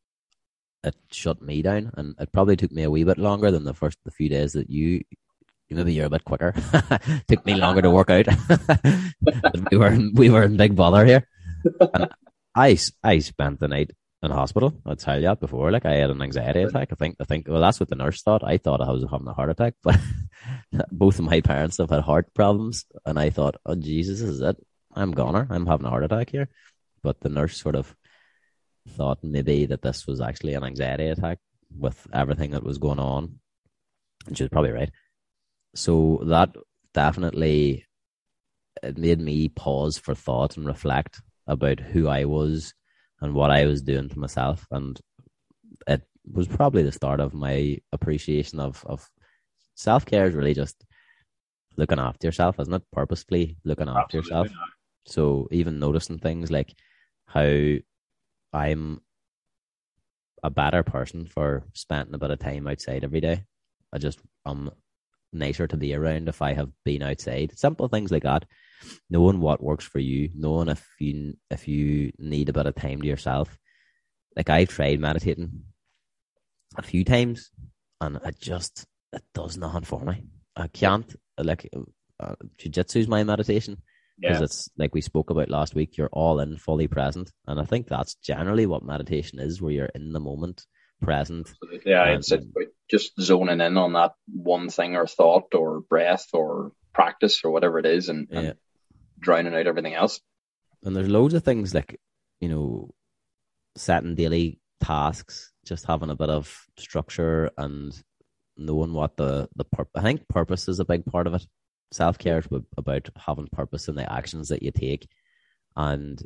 it 0.83 0.95
shut 1.11 1.41
me 1.41 1.61
down. 1.61 1.91
And 1.95 2.15
it 2.19 2.31
probably 2.31 2.55
took 2.55 2.71
me 2.71 2.83
a 2.83 2.91
wee 2.91 3.03
bit 3.03 3.17
longer 3.17 3.51
than 3.51 3.65
the 3.65 3.73
first 3.73 3.97
the 4.05 4.11
few 4.11 4.29
days 4.29 4.53
that 4.53 4.69
you 4.69 5.03
maybe 5.69 5.93
you're 5.93 6.05
a 6.05 6.09
bit 6.09 6.25
quicker. 6.25 6.53
Took 7.27 7.45
me 7.45 7.55
longer 7.55 7.81
to 7.81 7.89
work 7.89 8.09
out. 8.09 8.27
we 9.71 9.77
were 9.77 9.87
in, 9.87 10.13
we 10.15 10.29
were 10.29 10.43
in 10.43 10.57
big 10.57 10.75
bother 10.75 11.05
here. 11.05 11.27
And 11.93 12.09
I 12.55 12.77
I 13.03 13.19
spent 13.19 13.59
the 13.59 13.67
night 13.67 13.91
in 14.23 14.31
hospital. 14.31 14.73
I'll 14.85 14.95
tell 14.95 15.15
you 15.15 15.23
that 15.23 15.39
before. 15.39 15.71
Like 15.71 15.85
I 15.85 15.95
had 15.95 16.09
an 16.09 16.21
anxiety 16.21 16.61
attack. 16.61 16.89
I 16.91 16.95
think 16.95 17.17
I 17.19 17.23
think 17.25 17.47
well 17.47 17.61
that's 17.61 17.79
what 17.79 17.89
the 17.89 17.95
nurse 17.95 18.21
thought. 18.21 18.43
I 18.43 18.57
thought 18.57 18.81
I 18.81 18.91
was 18.91 19.05
having 19.09 19.27
a 19.27 19.33
heart 19.33 19.49
attack, 19.49 19.75
but 19.83 19.99
both 20.91 21.19
of 21.19 21.25
my 21.25 21.41
parents 21.41 21.77
have 21.77 21.89
had 21.89 22.01
heart 22.01 22.33
problems, 22.33 22.85
and 23.05 23.19
I 23.19 23.29
thought, 23.29 23.55
oh 23.65 23.75
Jesus, 23.75 24.19
this 24.19 24.29
is 24.29 24.41
it. 24.41 24.57
I'm 24.93 25.11
goner. 25.11 25.47
I'm 25.49 25.65
having 25.65 25.85
a 25.85 25.89
heart 25.89 26.03
attack 26.03 26.29
here. 26.29 26.49
But 27.03 27.21
the 27.21 27.29
nurse 27.29 27.59
sort 27.59 27.75
of 27.75 27.95
thought 28.89 29.23
maybe 29.23 29.65
that 29.67 29.81
this 29.81 30.05
was 30.05 30.21
actually 30.21 30.53
an 30.53 30.63
anxiety 30.63 31.07
attack 31.07 31.39
with 31.75 32.05
everything 32.13 32.51
that 32.51 32.63
was 32.63 32.77
going 32.77 32.99
on. 32.99 33.39
And 34.27 34.37
she 34.37 34.43
was 34.43 34.49
probably 34.49 34.71
right 34.71 34.91
so 35.73 36.21
that 36.25 36.55
definitely 36.93 37.85
it 38.83 38.97
made 38.97 39.19
me 39.19 39.49
pause 39.49 39.97
for 39.97 40.15
thought 40.15 40.57
and 40.57 40.65
reflect 40.65 41.21
about 41.47 41.79
who 41.79 42.07
I 42.07 42.25
was 42.25 42.73
and 43.21 43.33
what 43.33 43.51
I 43.51 43.65
was 43.65 43.81
doing 43.81 44.09
to 44.09 44.19
myself. 44.19 44.65
And 44.71 44.99
it 45.87 46.01
was 46.31 46.47
probably 46.47 46.83
the 46.83 46.91
start 46.91 47.19
of 47.19 47.33
my 47.33 47.77
appreciation 47.91 48.59
of, 48.59 48.83
of 48.85 49.07
self 49.75 50.05
care 50.05 50.25
is 50.25 50.35
really 50.35 50.53
just 50.53 50.83
looking 51.77 51.99
after 51.99 52.27
yourself, 52.27 52.59
isn't 52.59 52.73
it? 52.73 52.83
Purposefully 52.91 53.57
looking 53.63 53.87
after 53.87 54.17
Absolutely 54.17 54.29
yourself. 54.29 54.47
Not. 54.47 54.69
So 55.05 55.47
even 55.51 55.79
noticing 55.79 56.19
things 56.19 56.51
like 56.51 56.73
how 57.25 57.77
I'm 58.53 59.01
a 60.43 60.49
better 60.49 60.83
person 60.83 61.27
for 61.27 61.63
spending 61.73 62.15
a 62.15 62.17
bit 62.17 62.31
of 62.31 62.39
time 62.39 62.67
outside 62.67 63.03
every 63.03 63.21
day. 63.21 63.43
I 63.93 63.97
just 63.97 64.19
I'm 64.45 64.71
nicer 65.33 65.67
to 65.67 65.77
be 65.77 65.93
around 65.93 66.27
if 66.27 66.41
I 66.41 66.53
have 66.53 66.69
been 66.83 67.03
outside. 67.03 67.57
Simple 67.57 67.87
things 67.87 68.11
like 68.11 68.23
that. 68.23 68.45
Knowing 69.09 69.39
what 69.39 69.63
works 69.63 69.85
for 69.85 69.99
you, 69.99 70.29
knowing 70.35 70.69
if 70.69 70.85
you 70.99 71.35
if 71.49 71.67
you 71.67 72.11
need 72.17 72.49
a 72.49 72.53
bit 72.53 72.65
of 72.65 72.75
time 72.75 73.01
to 73.01 73.07
yourself. 73.07 73.57
Like 74.35 74.49
I've 74.49 74.69
tried 74.69 74.99
meditating 74.99 75.63
a 76.77 76.81
few 76.81 77.03
times, 77.03 77.51
and 77.99 78.17
it 78.23 78.39
just 78.39 78.85
it 79.13 79.23
does 79.33 79.57
nothing 79.57 79.83
for 79.83 80.01
me. 80.01 80.23
I 80.55 80.67
can't 80.67 81.15
like 81.37 81.69
uh, 82.19 82.35
jujitsu's 82.57 83.07
my 83.07 83.23
meditation 83.23 83.81
because 84.19 84.39
yeah. 84.39 84.45
it's 84.45 84.69
like 84.77 84.93
we 84.93 85.01
spoke 85.01 85.29
about 85.29 85.49
last 85.49 85.75
week. 85.75 85.97
You're 85.97 86.09
all 86.11 86.39
in, 86.39 86.57
fully 86.57 86.87
present, 86.87 87.31
and 87.47 87.59
I 87.59 87.65
think 87.65 87.87
that's 87.87 88.15
generally 88.15 88.65
what 88.65 88.83
meditation 88.83 89.39
is, 89.39 89.61
where 89.61 89.71
you're 89.71 89.85
in 89.85 90.13
the 90.13 90.19
moment 90.19 90.65
present. 91.01 91.51
Yeah, 91.85 92.05
it's, 92.05 92.31
it's 92.31 92.45
just 92.89 93.19
zoning 93.19 93.61
in 93.61 93.77
on 93.77 93.93
that 93.93 94.11
one 94.31 94.69
thing 94.69 94.95
or 94.95 95.07
thought 95.07 95.53
or 95.53 95.81
breath 95.81 96.27
or 96.33 96.71
practice 96.93 97.41
or 97.43 97.51
whatever 97.51 97.79
it 97.79 97.85
is 97.85 98.09
and, 98.09 98.27
yeah. 98.29 98.39
and 98.39 98.53
drowning 99.21 99.55
out 99.55 99.67
everything 99.67 99.93
else. 99.93 100.19
And 100.83 100.95
there's 100.95 101.09
loads 101.09 101.33
of 101.33 101.43
things 101.43 101.73
like, 101.73 101.99
you 102.39 102.49
know, 102.49 102.89
setting 103.75 104.15
daily 104.15 104.59
tasks, 104.81 105.51
just 105.65 105.85
having 105.85 106.09
a 106.09 106.15
bit 106.15 106.29
of 106.29 106.65
structure 106.77 107.51
and 107.57 107.93
knowing 108.57 108.93
what 108.93 109.15
the, 109.17 109.47
the 109.55 109.63
purpose, 109.63 109.91
I 109.95 110.01
think 110.01 110.27
purpose 110.27 110.67
is 110.67 110.79
a 110.79 110.85
big 110.85 111.05
part 111.05 111.27
of 111.27 111.35
it. 111.35 111.45
Self 111.91 112.17
care 112.17 112.39
is 112.39 112.47
about 112.77 113.09
having 113.15 113.47
purpose 113.47 113.87
in 113.87 113.95
the 113.95 114.11
actions 114.11 114.49
that 114.49 114.63
you 114.63 114.71
take. 114.71 115.07
And 115.75 116.21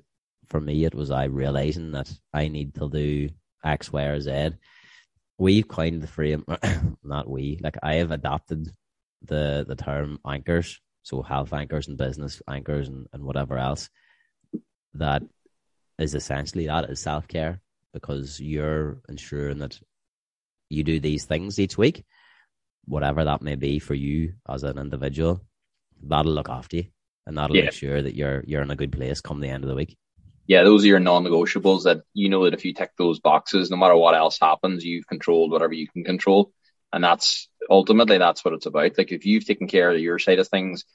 for 0.47 0.61
me, 0.61 0.85
it 0.85 0.95
was 0.95 1.11
I 1.11 1.25
realizing 1.25 1.91
that 1.91 2.11
I 2.33 2.47
need 2.47 2.75
to 2.75 2.89
do 2.89 3.29
X, 3.63 3.91
Y, 3.91 4.03
or 4.03 4.21
Z. 4.21 4.51
We've 5.37 5.67
coined 5.67 6.01
the 6.01 6.07
frame, 6.07 6.45
not 7.03 7.29
we, 7.29 7.59
like 7.61 7.77
I 7.83 7.95
have 7.95 8.11
adopted 8.11 8.69
the 9.23 9.65
the 9.67 9.75
term 9.75 10.19
anchors, 10.25 10.79
so 11.05 11.21
health 11.21 11.53
anchors 11.53 11.87
and 11.87 11.97
business 11.97 12.41
anchors 12.49 12.87
and, 12.87 13.07
and 13.13 13.23
whatever 13.23 13.59
else. 13.59 13.89
That 14.95 15.21
is 15.99 16.15
essentially 16.15 16.65
that 16.65 16.89
is 16.89 16.99
self 16.99 17.27
care 17.27 17.61
because 17.93 18.39
you're 18.39 19.01
ensuring 19.07 19.59
that 19.59 19.79
you 20.69 20.83
do 20.83 20.99
these 20.99 21.25
things 21.25 21.59
each 21.59 21.77
week, 21.77 22.03
whatever 22.85 23.23
that 23.23 23.43
may 23.43 23.55
be 23.55 23.77
for 23.77 23.93
you 23.93 24.33
as 24.49 24.63
an 24.63 24.79
individual. 24.79 25.45
That'll 26.01 26.33
look 26.33 26.49
after 26.49 26.77
you, 26.77 26.85
and 27.27 27.37
that'll 27.37 27.55
yeah. 27.55 27.65
make 27.65 27.73
sure 27.73 28.01
that 28.01 28.15
you're 28.15 28.43
you're 28.47 28.63
in 28.63 28.71
a 28.71 28.75
good 28.75 28.91
place 28.91 29.21
come 29.21 29.39
the 29.39 29.49
end 29.49 29.63
of 29.63 29.69
the 29.69 29.75
week 29.75 29.95
yeah, 30.47 30.63
those 30.63 30.83
are 30.83 30.87
your 30.87 30.99
non-negotiables 30.99 31.83
that 31.83 32.01
you 32.13 32.29
know 32.29 32.43
that 32.43 32.53
if 32.53 32.65
you 32.65 32.73
tick 32.73 32.91
those 32.97 33.19
boxes, 33.19 33.71
no 33.71 33.77
matter 33.77 33.95
what 33.95 34.15
else 34.15 34.37
happens, 34.39 34.85
you've 34.85 35.07
controlled 35.07 35.51
whatever 35.51 35.73
you 35.73 35.87
can 35.87 36.03
control. 36.03 36.51
And 36.95 37.03
that's 37.03 37.49
ultimately 37.69 38.17
that's 38.17 38.45
what 38.45 38.53
it's 38.53 38.67
about. 38.67 38.97
Like 38.97 39.11
if 39.11 39.25
you've 39.25 39.45
taken 39.45 39.67
care 39.67 39.91
of 39.91 39.99
your 39.99 40.17
side 40.17 40.39
of 40.39 40.47
things, 40.47 40.85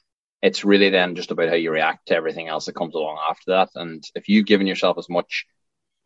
it's 0.41 0.65
really 0.65 0.89
then 0.89 1.13
just 1.13 1.29
about 1.29 1.49
how 1.49 1.53
you 1.53 1.69
react 1.69 2.07
to 2.07 2.15
everything 2.15 2.47
else 2.47 2.65
that 2.65 2.73
comes 2.73 2.95
along 2.95 3.19
after 3.29 3.51
that. 3.51 3.69
And 3.75 4.03
if 4.15 4.27
you've 4.27 4.47
given 4.47 4.65
yourself 4.65 4.97
as 4.97 5.07
much 5.07 5.45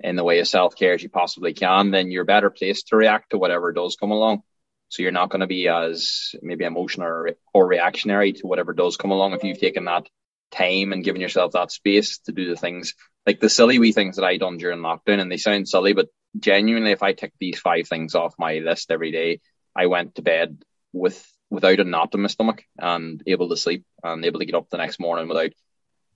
in 0.01 0.17
the 0.17 0.23
way 0.25 0.39
of 0.39 0.49
self 0.49 0.75
care 0.75 0.95
as 0.95 1.01
you 1.01 1.07
possibly 1.07 1.53
can, 1.53 1.91
then 1.91 2.11
you're 2.11 2.25
better 2.25 2.49
placed 2.49 2.89
to 2.89 2.97
react 2.97 3.29
to 3.29 3.37
whatever 3.37 3.71
does 3.71 3.95
come 3.95 4.11
along. 4.11 4.41
So 4.89 5.01
you're 5.01 5.13
not 5.13 5.29
going 5.29 5.39
to 5.39 5.47
be 5.47 5.69
as 5.69 6.35
maybe 6.41 6.65
emotional 6.65 7.07
or, 7.07 7.29
or 7.53 7.65
reactionary 7.65 8.33
to 8.33 8.47
whatever 8.47 8.73
does 8.73 8.97
come 8.97 9.11
along 9.11 9.31
if 9.31 9.45
you've 9.45 9.61
taken 9.61 9.85
that 9.85 10.09
time 10.51 10.91
and 10.91 11.05
given 11.05 11.21
yourself 11.21 11.53
that 11.53 11.71
space 11.71 12.17
to 12.25 12.33
do 12.33 12.49
the 12.49 12.57
things 12.57 12.95
like 13.25 13.39
the 13.39 13.49
silly 13.49 13.79
wee 13.79 13.93
things 13.93 14.17
that 14.17 14.25
I 14.25 14.37
done 14.37 14.57
during 14.57 14.79
lockdown, 14.79 15.19
and 15.19 15.31
they 15.31 15.37
sound 15.37 15.67
silly, 15.67 15.93
but 15.93 16.09
genuinely, 16.37 16.91
if 16.91 17.01
I 17.01 17.13
tick 17.13 17.33
these 17.39 17.59
five 17.59 17.87
things 17.87 18.13
off 18.13 18.35
my 18.37 18.59
list 18.59 18.91
every 18.91 19.11
day, 19.11 19.39
I 19.75 19.87
went 19.87 20.15
to 20.15 20.21
bed 20.21 20.63
with 20.93 21.25
without 21.49 21.79
a 21.79 21.83
knot 21.83 22.13
in 22.15 22.21
my 22.21 22.27
stomach 22.27 22.63
and 22.77 23.21
able 23.27 23.49
to 23.49 23.57
sleep 23.57 23.85
and 24.03 24.25
able 24.25 24.39
to 24.39 24.45
get 24.45 24.55
up 24.55 24.69
the 24.69 24.77
next 24.77 24.99
morning 24.99 25.27
without 25.27 25.51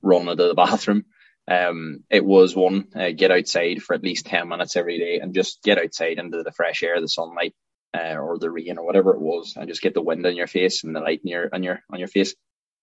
running 0.01 0.35
to 0.37 0.47
the 0.47 0.53
bathroom. 0.55 1.05
Um, 1.49 2.03
it 2.09 2.23
was 2.23 2.55
one 2.55 2.87
uh, 2.95 3.09
get 3.15 3.31
outside 3.31 3.81
for 3.81 3.95
at 3.95 4.03
least 4.03 4.27
ten 4.27 4.47
minutes 4.47 4.75
every 4.75 4.99
day 4.99 5.19
and 5.19 5.33
just 5.33 5.63
get 5.63 5.79
outside 5.79 6.19
into 6.19 6.43
the 6.43 6.51
fresh 6.51 6.83
air, 6.83 7.01
the 7.01 7.07
sunlight, 7.07 7.55
uh, 7.97 8.15
or 8.15 8.37
the 8.37 8.51
rain 8.51 8.77
or 8.77 8.85
whatever 8.85 9.13
it 9.13 9.21
was, 9.21 9.55
and 9.55 9.67
just 9.67 9.81
get 9.81 9.95
the 9.95 10.01
wind 10.01 10.25
on 10.25 10.35
your 10.35 10.47
face 10.47 10.83
and 10.83 10.95
the 10.95 10.99
light 10.99 11.21
in 11.23 11.29
your 11.29 11.49
on 11.51 11.63
your 11.63 11.79
on 11.91 11.99
your 11.99 12.07
face. 12.07 12.35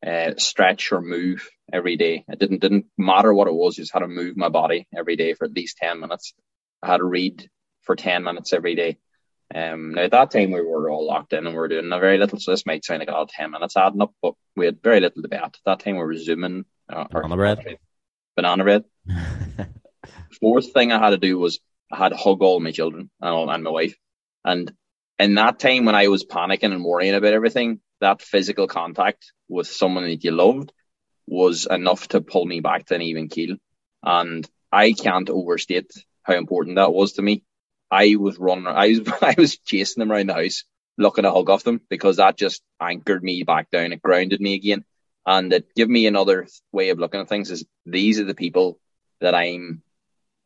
Uh, 0.06 0.33
stretch 0.37 0.92
or 0.92 1.00
move 1.00 1.49
every 1.73 1.97
day. 1.97 2.25
It 2.28 2.38
didn't 2.38 2.61
didn't 2.61 2.87
matter 2.99 3.33
what 3.33 3.49
it 3.49 3.54
was. 3.54 3.76
Just 3.76 3.92
had 3.92 4.00
to 4.00 4.09
move 4.09 4.37
my 4.37 4.49
body 4.49 4.87
every 4.97 5.16
day 5.16 5.35
for 5.35 5.45
at 5.47 5.54
least 5.54 5.78
ten 5.78 6.00
minutes. 6.00 6.35
I 6.83 6.88
had 6.88 6.99
to 6.99 7.04
read 7.04 7.49
for 7.83 7.95
ten 7.95 8.25
minutes 8.25 8.52
every 8.52 8.75
day. 8.75 8.99
Um, 9.55 9.93
now 9.93 10.03
at 10.03 10.11
that 10.11 10.33
time 10.33 10.50
we 10.50 10.61
were 10.61 10.91
all 10.91 11.07
locked 11.07 11.33
in 11.33 11.47
and 11.47 11.55
we 11.55 11.59
were 11.59 11.69
doing 11.69 11.93
a 11.93 12.00
very 12.00 12.19
little. 12.19 12.38
So 12.38 12.50
this 12.50 12.67
might 12.67 12.85
sound 12.85 13.00
like 13.00 13.09
all 13.09 13.26
ten 13.26 13.50
minutes 13.50 13.76
adding 13.76 14.03
up, 14.03 14.12
but 14.21 14.35
we 14.57 14.67
had 14.67 14.83
very 14.83 15.00
little 15.00 15.23
debate. 15.23 15.41
At 15.41 15.57
that 15.65 15.81
time 15.81 15.97
we 15.97 16.03
were 16.03 16.17
zooming. 16.17 16.65
Uh, 16.88 17.05
banana 17.05 17.37
bread. 17.37 17.79
Banana 18.37 18.65
bread. 18.65 18.85
Fourth 20.41 20.73
thing 20.73 20.93
I 20.93 20.99
had 20.99 21.11
to 21.11 21.17
do 21.17 21.38
was 21.38 21.61
I 21.91 21.97
had 21.97 22.09
to 22.11 22.17
hug 22.17 22.43
all 22.43 22.61
my 22.61 22.73
children 22.73 23.11
and, 23.21 23.31
all, 23.31 23.50
and 23.50 23.62
my 23.62 23.71
wife. 23.71 23.97
And 24.45 24.73
in 25.19 25.35
that 25.37 25.59
time 25.59 25.85
when 25.85 25.95
I 25.95 26.09
was 26.09 26.25
panicking 26.25 26.73
and 26.73 26.85
worrying 26.85 27.15
about 27.15 27.33
everything, 27.33 27.81
that 28.00 28.23
physical 28.23 28.67
contact 28.67 29.33
with 29.49 29.67
someone 29.67 30.05
that 30.05 30.25
you 30.25 30.33
loved 30.33 30.73
was 31.26 31.67
enough 31.67 32.09
to 32.09 32.21
pull 32.21 32.45
me 32.45 32.61
back 32.61 32.87
to 32.87 32.95
an 32.95 33.03
even 33.03 33.29
keel. 33.29 33.57
And 34.03 34.49
I 34.71 34.93
can't 34.93 35.31
overstate 35.31 35.91
how 36.23 36.35
important 36.35 36.76
that 36.76 36.93
was 36.93 37.15
to 37.15 37.23
me. 37.23 37.45
I 37.90 38.16
was 38.16 38.38
running, 38.38 38.66
I 38.66 38.88
was, 38.88 39.09
I 39.23 39.35
was 39.37 39.59
chasing 39.59 40.00
them 40.00 40.12
around 40.12 40.28
the 40.28 40.35
house, 40.35 40.64
looking 40.99 41.23
to 41.23 41.33
hug 41.33 41.50
off 41.50 41.64
them 41.64 41.81
because 41.88 42.16
that 42.16 42.37
just 42.37 42.62
anchored 42.81 43.23
me 43.23 43.43
back 43.43 43.71
down. 43.71 43.93
It 43.93 44.02
grounded 44.02 44.40
me 44.40 44.55
again. 44.55 44.85
And 45.26 45.52
it 45.52 45.75
gave 45.75 45.88
me 45.88 46.07
another 46.07 46.47
way 46.73 46.90
of 46.90 46.99
looking 46.99 47.21
at 47.21 47.28
things 47.28 47.50
is 47.50 47.64
these 47.85 48.21
are 48.21 48.25
the 48.25 48.35
people 48.35 48.78
that 49.21 49.35
I'm 49.35 49.83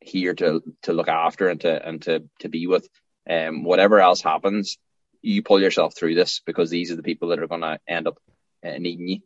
here 0.01 0.35
to, 0.35 0.63
to 0.83 0.93
look 0.95 1.09
after 1.09 1.49
and 1.49 1.61
to, 1.61 1.89
and 1.89 2.03
to, 2.03 2.25
to 2.41 2.49
be 2.49 2.67
with. 2.67 2.89
Um, 3.29 3.63
whatever 3.65 4.01
else 4.01 4.23
happens, 4.23 4.79
you 5.21 5.43
pull 5.43 5.61
yourself 5.61 5.95
through 5.95 6.15
this 6.15 6.41
because 6.47 6.71
these 6.71 6.91
are 6.91 6.97
the 6.97 7.03
people 7.03 7.29
that 7.29 7.41
are 7.41 7.47
going 7.47 7.61
to 7.61 7.79
end 7.87 8.09
up 8.09 8.17
uh, 8.65 8.79
needing 8.79 9.09
you. 9.09 9.21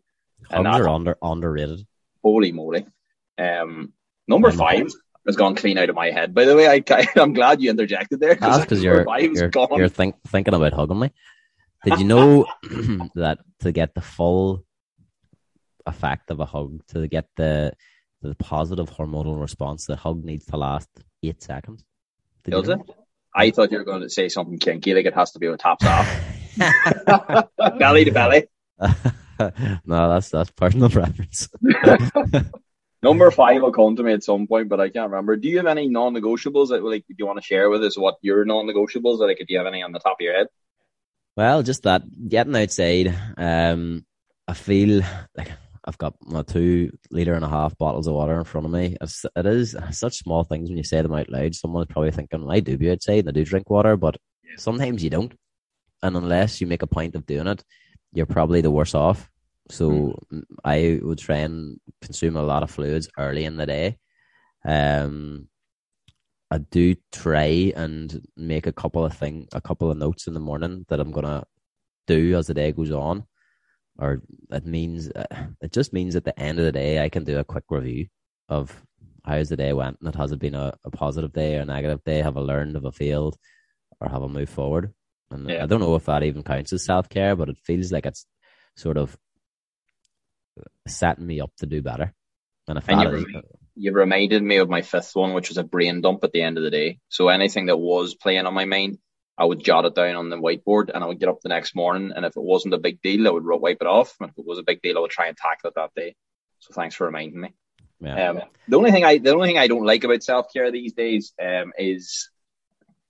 Hugs 0.51 0.81
are 0.81 0.89
under, 0.89 1.17
underrated. 1.23 1.87
Holy 2.23 2.51
moly. 2.51 2.87
Um, 3.39 3.93
number 4.27 4.51
five 4.51 4.89
has 5.27 5.37
gone 5.37 5.55
clean 5.55 5.79
out 5.79 5.89
of 5.89 5.97
my 5.97 6.11
head. 6.11 6.35
By 6.35 6.45
the 6.45 6.57
way, 6.57 6.69
I, 6.69 6.83
I 6.91 7.07
am 7.17 7.33
glad 7.35 7.63
you 7.63 7.71
interjected 7.71 8.21
there. 8.21 8.35
That's 8.35 8.61
because 8.61 8.83
you're 8.83 9.07
you're, 9.19 9.51
you're 9.77 9.89
think, 9.89 10.17
thinking 10.29 10.55
about 10.55 10.73
hugging 10.73 10.99
me. 10.99 11.13
Did 11.85 11.99
you 11.99 12.05
know 12.07 12.47
that 13.15 13.39
to 13.61 13.73
get 13.73 13.95
the 13.95 14.01
full 14.01 14.65
effect 15.87 16.31
of 16.31 16.41
a 16.41 16.47
hug, 16.47 16.87
to 16.89 17.07
get 17.09 17.27
the 17.37 17.73
the 18.23 18.35
positive 18.37 18.91
hormonal 18.91 19.41
response, 19.41 19.87
the 19.87 19.97
hug 19.97 20.25
needs 20.25 20.47
to 20.47 20.57
last 20.57 20.89
eight 21.23 21.43
seconds? 21.43 21.85
Did 22.45 22.53
Does 22.53 22.69
it? 22.69 22.81
I 23.35 23.51
thought 23.51 23.73
you 23.73 23.79
were 23.79 23.85
going 23.85 24.03
to 24.03 24.11
say 24.11 24.29
something 24.29 24.59
kinky, 24.59 24.95
like 24.95 25.07
it 25.07 25.15
has 25.15 25.33
to 25.33 25.41
be 25.41 25.49
with 25.49 25.61
tops 25.61 25.85
off, 25.85 26.09
belly 27.79 28.05
to 28.05 28.13
belly. 28.13 28.47
no, 29.85 30.09
that's 30.09 30.31
that's 30.31 30.51
personal 30.51 30.89
preference. 30.89 31.49
Number 33.05 33.31
five 33.31 33.61
will 33.61 33.71
come 33.71 33.97
to 33.97 34.03
me 34.03 34.15
at 34.15 34.25
some 34.25 34.47
point, 34.47 34.71
but 34.71 34.81
I 34.81 34.89
can't 34.89 35.11
remember. 35.11 35.37
Do 35.37 35.47
you 35.47 35.59
have 35.59 35.67
any 35.67 35.89
non-negotiables 35.89 36.69
that 36.69 36.83
like 36.83 37.05
do 37.07 37.15
you 37.19 37.27
want 37.27 37.39
to 37.39 37.47
share 37.47 37.69
with 37.69 37.85
us? 37.85 37.99
What 37.99 38.17
your 38.23 38.47
non-negotiables? 38.47 39.21
are? 39.21 39.27
Like, 39.27 39.41
if 39.41 39.51
you 39.51 39.59
have 39.59 39.67
any 39.67 39.83
on 39.83 39.93
the 39.93 39.99
top 39.99 40.17
of 40.19 40.25
your 40.25 40.35
head? 40.35 40.47
Well, 41.37 41.63
just 41.63 41.83
that 41.83 42.03
getting 42.29 42.57
outside. 42.57 43.15
Um, 43.37 44.07
I 44.49 44.55
feel 44.55 45.03
like 45.37 45.51
I've 45.85 45.99
got 45.99 46.15
my 46.23 46.43
two 46.43 46.97
liter 47.11 47.35
and 47.35 47.45
a 47.45 47.49
half 47.49 47.77
bottles 47.77 48.07
of 48.07 48.15
water 48.15 48.39
in 48.39 48.45
front 48.45 48.65
of 48.65 48.73
me. 48.73 48.97
It's, 48.99 49.27
it 49.37 49.45
is 49.45 49.77
such 49.91 50.17
small 50.17 50.45
things 50.45 50.71
when 50.71 50.79
you 50.79 50.85
say 50.85 51.03
them 51.03 51.13
out 51.13 51.29
loud. 51.29 51.55
Someone's 51.55 51.89
probably 51.91 52.11
thinking, 52.11 52.49
I 52.51 52.61
do 52.61 52.79
be 52.79 52.91
outside 52.91 53.21
and 53.21 53.29
I 53.29 53.33
do 53.33 53.45
drink 53.45 53.69
water, 53.69 53.99
but 53.99 54.17
sometimes 54.57 55.05
you 55.05 55.11
don't. 55.11 55.35
And 56.03 56.17
unless 56.17 56.63
you 56.63 56.67
make 56.67 56.83
a 56.83 56.87
point 56.87 57.17
of 57.17 57.27
doing 57.27 57.49
it, 57.49 57.63
you're 58.15 58.25
probably 58.25 58.63
the 58.63 58.71
worse 58.71 58.95
off. 58.95 59.31
So 59.71 60.19
mm. 60.33 60.43
I 60.65 61.01
would 61.03 61.19
try 61.19 61.39
and 61.39 61.79
consume 62.05 62.37
a 62.37 62.43
lot 62.43 62.63
of 62.63 62.71
fluids 62.71 63.09
early 63.19 63.45
in 63.45 63.57
the 63.57 63.67
day. 63.67 63.99
Um, 64.65 65.49
I 66.51 66.59
do 66.59 66.95
try 67.13 67.73
and 67.75 68.27
make 68.37 68.67
a 68.67 68.73
couple 68.73 69.05
of 69.05 69.17
thing, 69.17 69.49
a 69.53 69.61
couple 69.61 69.91
of 69.91 69.97
notes 69.97 70.27
in 70.27 70.35
the 70.35 70.41
morning 70.41 70.85
that 70.89 71.01
I'm 71.01 71.11
gonna 71.11 71.45
do 72.07 72.37
as 72.37 72.47
the 72.47 72.55
day 72.55 72.73
goes 72.73 72.93
on, 72.93 73.25
or 73.99 74.23
it 74.51 74.67
means 74.67 75.11
it 75.61 75.73
just 75.73 75.93
means 75.93 76.17
at 76.17 76.25
the 76.25 76.39
end 76.39 76.59
of 76.59 76.65
the 76.65 76.73
day 76.73 77.03
I 77.03 77.09
can 77.09 77.25
do 77.25 77.39
a 77.39 77.45
quick 77.45 77.65
review 77.71 78.07
of 78.49 78.85
how's 79.25 79.49
the 79.49 79.57
day 79.57 79.73
went 79.73 79.99
and 80.01 80.09
it 80.09 80.15
has 80.15 80.33
it 80.33 80.39
been 80.39 80.55
a, 80.55 80.75
a 80.85 80.91
positive 80.91 81.33
day 81.33 81.57
or 81.57 81.61
a 81.61 81.65
negative 81.65 82.05
day? 82.05 82.21
Have 82.23 82.37
I 82.37 82.41
learned? 82.41 82.75
Have 82.75 82.87
I 82.87 82.91
failed? 82.91 83.37
Or 84.01 84.09
have 84.09 84.23
I 84.23 84.27
moved 84.27 84.53
forward? 84.53 84.93
And 85.31 85.49
yeah. 85.49 85.63
I 85.63 85.67
don't 85.67 85.81
know 85.81 85.95
if 85.95 86.05
that 86.07 86.23
even 86.23 86.43
counts 86.43 86.73
as 86.73 86.85
self 86.85 87.09
care, 87.09 87.35
but 87.35 87.49
it 87.49 87.57
feels 87.65 87.91
like 87.91 88.07
it's 88.07 88.27
sort 88.77 88.99
of 88.99 89.17
setting 90.87 91.27
me 91.27 91.41
up 91.41 91.53
to 91.59 91.67
do 91.67 91.83
better. 91.83 92.13
And 92.69 92.79
if 92.79 92.89
and 92.89 93.03
you, 93.03 93.09
is, 93.17 93.27
you 93.77 93.93
reminded 93.93 94.43
me 94.43 94.57
of 94.57 94.69
my 94.69 94.83
fifth 94.83 95.15
one, 95.15 95.35
which 95.35 95.49
was 95.49 95.59
a 95.59 95.65
brain 95.65 96.01
dump 96.01 96.25
at 96.25 96.33
the 96.33 96.43
end 96.43 96.57
of 96.57 96.65
the 96.65 96.71
day. 96.71 96.99
So 97.09 97.29
anything 97.29 97.67
that 97.67 97.77
was 97.77 98.15
playing 98.15 98.47
on 98.47 98.55
my 98.55 98.65
mind, 98.65 98.99
I 99.37 99.45
would 99.45 99.63
jot 99.63 99.85
it 99.85 99.95
down 99.95 100.17
on 100.17 100.31
the 100.31 100.37
whiteboard 100.37 100.91
and 100.95 101.03
I 101.03 101.07
would 101.07 101.19
get 101.19 101.29
up 101.29 101.41
the 101.43 101.49
next 101.49 101.75
morning. 101.75 102.13
And 102.15 102.25
if 102.25 102.37
it 102.37 102.43
wasn't 102.43 102.75
a 102.75 102.79
big 102.79 103.03
deal, 103.03 103.27
I 103.27 103.31
would 103.31 103.45
wipe 103.45 103.79
it 103.81 103.87
off. 103.87 104.15
And 104.21 104.31
if 104.31 104.39
it 104.39 104.47
was 104.47 104.59
a 104.59 104.65
big 104.65 104.81
deal, 104.81 104.97
I 104.97 105.01
would 105.01 105.11
try 105.11 105.27
and 105.27 105.37
tackle 105.37 105.69
it 105.69 105.75
that 105.75 105.95
day. 105.95 106.15
So 106.61 106.73
thanks 106.73 106.95
for 106.95 107.07
reminding 107.07 107.41
me. 107.41 107.55
Yeah. 108.01 108.31
Um, 108.31 108.43
the 108.69 108.77
only 108.77 108.93
thing 108.93 109.05
I, 109.05 109.19
the 109.19 109.35
only 109.35 109.49
thing 109.49 109.59
I 109.59 109.67
don't 109.67 109.85
like 109.85 110.05
about 110.05 110.23
self 110.23 110.53
care 110.53 110.71
these 110.71 110.93
days, 110.93 111.33
um, 111.43 111.73
is, 111.79 112.31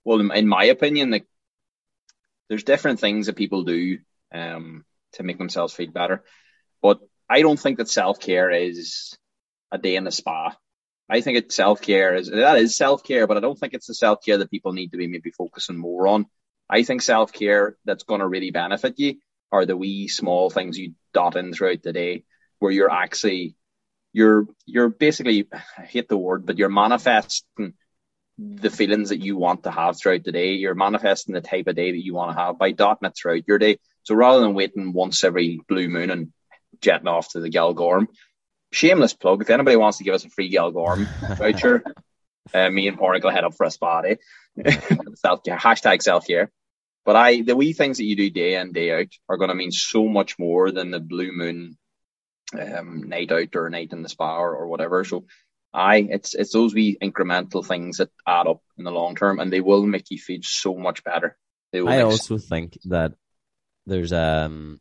well, 0.03 0.31
in, 0.31 0.47
my 0.47 0.65
opinion, 0.65 1.11
like 1.11 1.25
there's 2.49 2.63
different 2.63 2.99
things 2.99 3.27
that 3.27 3.35
people 3.35 3.63
do, 3.63 3.99
um, 4.33 4.83
to 5.13 5.23
make 5.23 5.37
themselves 5.37 5.73
feel 5.73 5.91
better. 5.91 6.23
But 6.81 6.99
I 7.29 7.41
don't 7.41 7.59
think 7.59 7.77
that 7.77 7.89
self 7.89 8.19
care 8.19 8.51
is 8.51 9.17
a 9.71 9.77
day 9.77 9.95
in 9.95 10.03
the 10.03 10.11
spa. 10.11 10.55
I 11.09 11.21
think 11.21 11.37
it's 11.37 11.55
self 11.55 11.81
care 11.81 12.15
is 12.15 12.29
that 12.29 12.57
is 12.57 12.75
self 12.75 13.03
care, 13.03 13.27
but 13.27 13.37
I 13.37 13.39
don't 13.39 13.57
think 13.57 13.73
it's 13.73 13.87
the 13.87 13.93
self 13.93 14.23
care 14.23 14.37
that 14.37 14.51
people 14.51 14.73
need 14.73 14.91
to 14.91 14.97
be 14.97 15.07
maybe 15.07 15.31
focusing 15.31 15.77
more 15.77 16.07
on. 16.07 16.25
I 16.69 16.83
think 16.83 17.01
self 17.01 17.31
care 17.31 17.77
that's 17.85 18.03
going 18.03 18.21
to 18.21 18.27
really 18.27 18.51
benefit 18.51 18.95
you 18.97 19.15
are 19.51 19.65
the 19.65 19.77
wee 19.77 20.07
small 20.07 20.49
things 20.49 20.77
you 20.77 20.93
dot 21.13 21.35
in 21.35 21.53
throughout 21.53 21.83
the 21.83 21.93
day, 21.93 22.23
where 22.59 22.71
you're 22.71 22.91
actually 22.91 23.55
you're 24.13 24.47
you're 24.65 24.89
basically 24.89 25.47
I 25.77 25.81
hate 25.83 26.07
the 26.07 26.17
word, 26.17 26.45
but 26.45 26.57
you're 26.57 26.69
manifesting 26.69 27.73
the 28.37 28.69
feelings 28.69 29.09
that 29.09 29.21
you 29.21 29.37
want 29.37 29.63
to 29.63 29.71
have 29.71 29.97
throughout 29.97 30.23
the 30.23 30.31
day. 30.31 30.53
You're 30.53 30.75
manifesting 30.75 31.33
the 31.33 31.41
type 31.41 31.67
of 31.67 31.75
day 31.75 31.91
that 31.91 32.03
you 32.03 32.13
want 32.13 32.35
to 32.35 32.41
have 32.41 32.57
by 32.57 32.71
dotting 32.71 33.07
it 33.07 33.15
throughout 33.15 33.47
your 33.47 33.57
day. 33.57 33.77
So 34.03 34.15
rather 34.15 34.41
than 34.41 34.53
waiting 34.53 34.93
once 34.93 35.23
every 35.23 35.61
blue 35.67 35.87
moon 35.87 36.09
and 36.09 36.33
jetting 36.81 37.07
off 37.07 37.29
to 37.29 37.39
the 37.39 37.49
Galgorm. 37.49 38.07
Shameless 38.71 39.13
plug. 39.13 39.41
If 39.41 39.49
anybody 39.49 39.77
wants 39.77 39.99
to 39.99 40.03
give 40.03 40.13
us 40.13 40.25
a 40.25 40.29
free 40.29 40.51
Galgorm 40.51 41.07
voucher, 41.37 41.83
uh, 42.53 42.69
me 42.69 42.87
and 42.87 42.97
Porrick 42.97 43.23
will 43.23 43.31
head 43.31 43.43
up 43.43 43.55
for 43.55 43.65
a 43.65 43.71
spa 43.71 44.01
day. 44.01 44.17
self 45.15 45.43
care, 45.43 45.57
hashtag 45.57 46.01
self 46.01 46.27
care. 46.27 46.51
But 47.05 47.15
I, 47.15 47.41
the 47.41 47.55
wee 47.55 47.73
things 47.73 47.97
that 47.97 48.05
you 48.05 48.15
do 48.15 48.29
day 48.29 48.55
in, 48.55 48.71
day 48.71 48.91
out 48.91 49.07
are 49.29 49.37
going 49.37 49.49
to 49.49 49.55
mean 49.55 49.71
so 49.71 50.07
much 50.07 50.39
more 50.39 50.71
than 50.71 50.89
the 50.89 50.99
blue 50.99 51.31
moon 51.31 51.77
um, 52.53 53.03
night 53.07 53.31
out 53.31 53.55
or 53.55 53.69
night 53.69 53.93
in 53.93 54.01
the 54.01 54.09
spa 54.09 54.37
or, 54.37 54.55
or 54.55 54.67
whatever. 54.67 55.03
So 55.03 55.25
I, 55.71 55.97
it's, 55.97 56.33
it's 56.33 56.51
those 56.51 56.73
wee 56.73 56.97
incremental 57.01 57.65
things 57.65 57.97
that 57.97 58.09
add 58.27 58.47
up 58.47 58.61
in 58.77 58.85
the 58.85 58.91
long 58.91 59.15
term 59.15 59.39
and 59.39 59.53
they 59.53 59.61
will 59.61 59.85
make 59.85 60.09
you 60.09 60.17
feel 60.17 60.39
so 60.41 60.75
much 60.75 61.03
better. 61.03 61.37
I 61.73 62.01
also 62.01 62.37
think 62.37 62.77
that 62.85 63.13
there's 63.85 64.13
um 64.13 64.79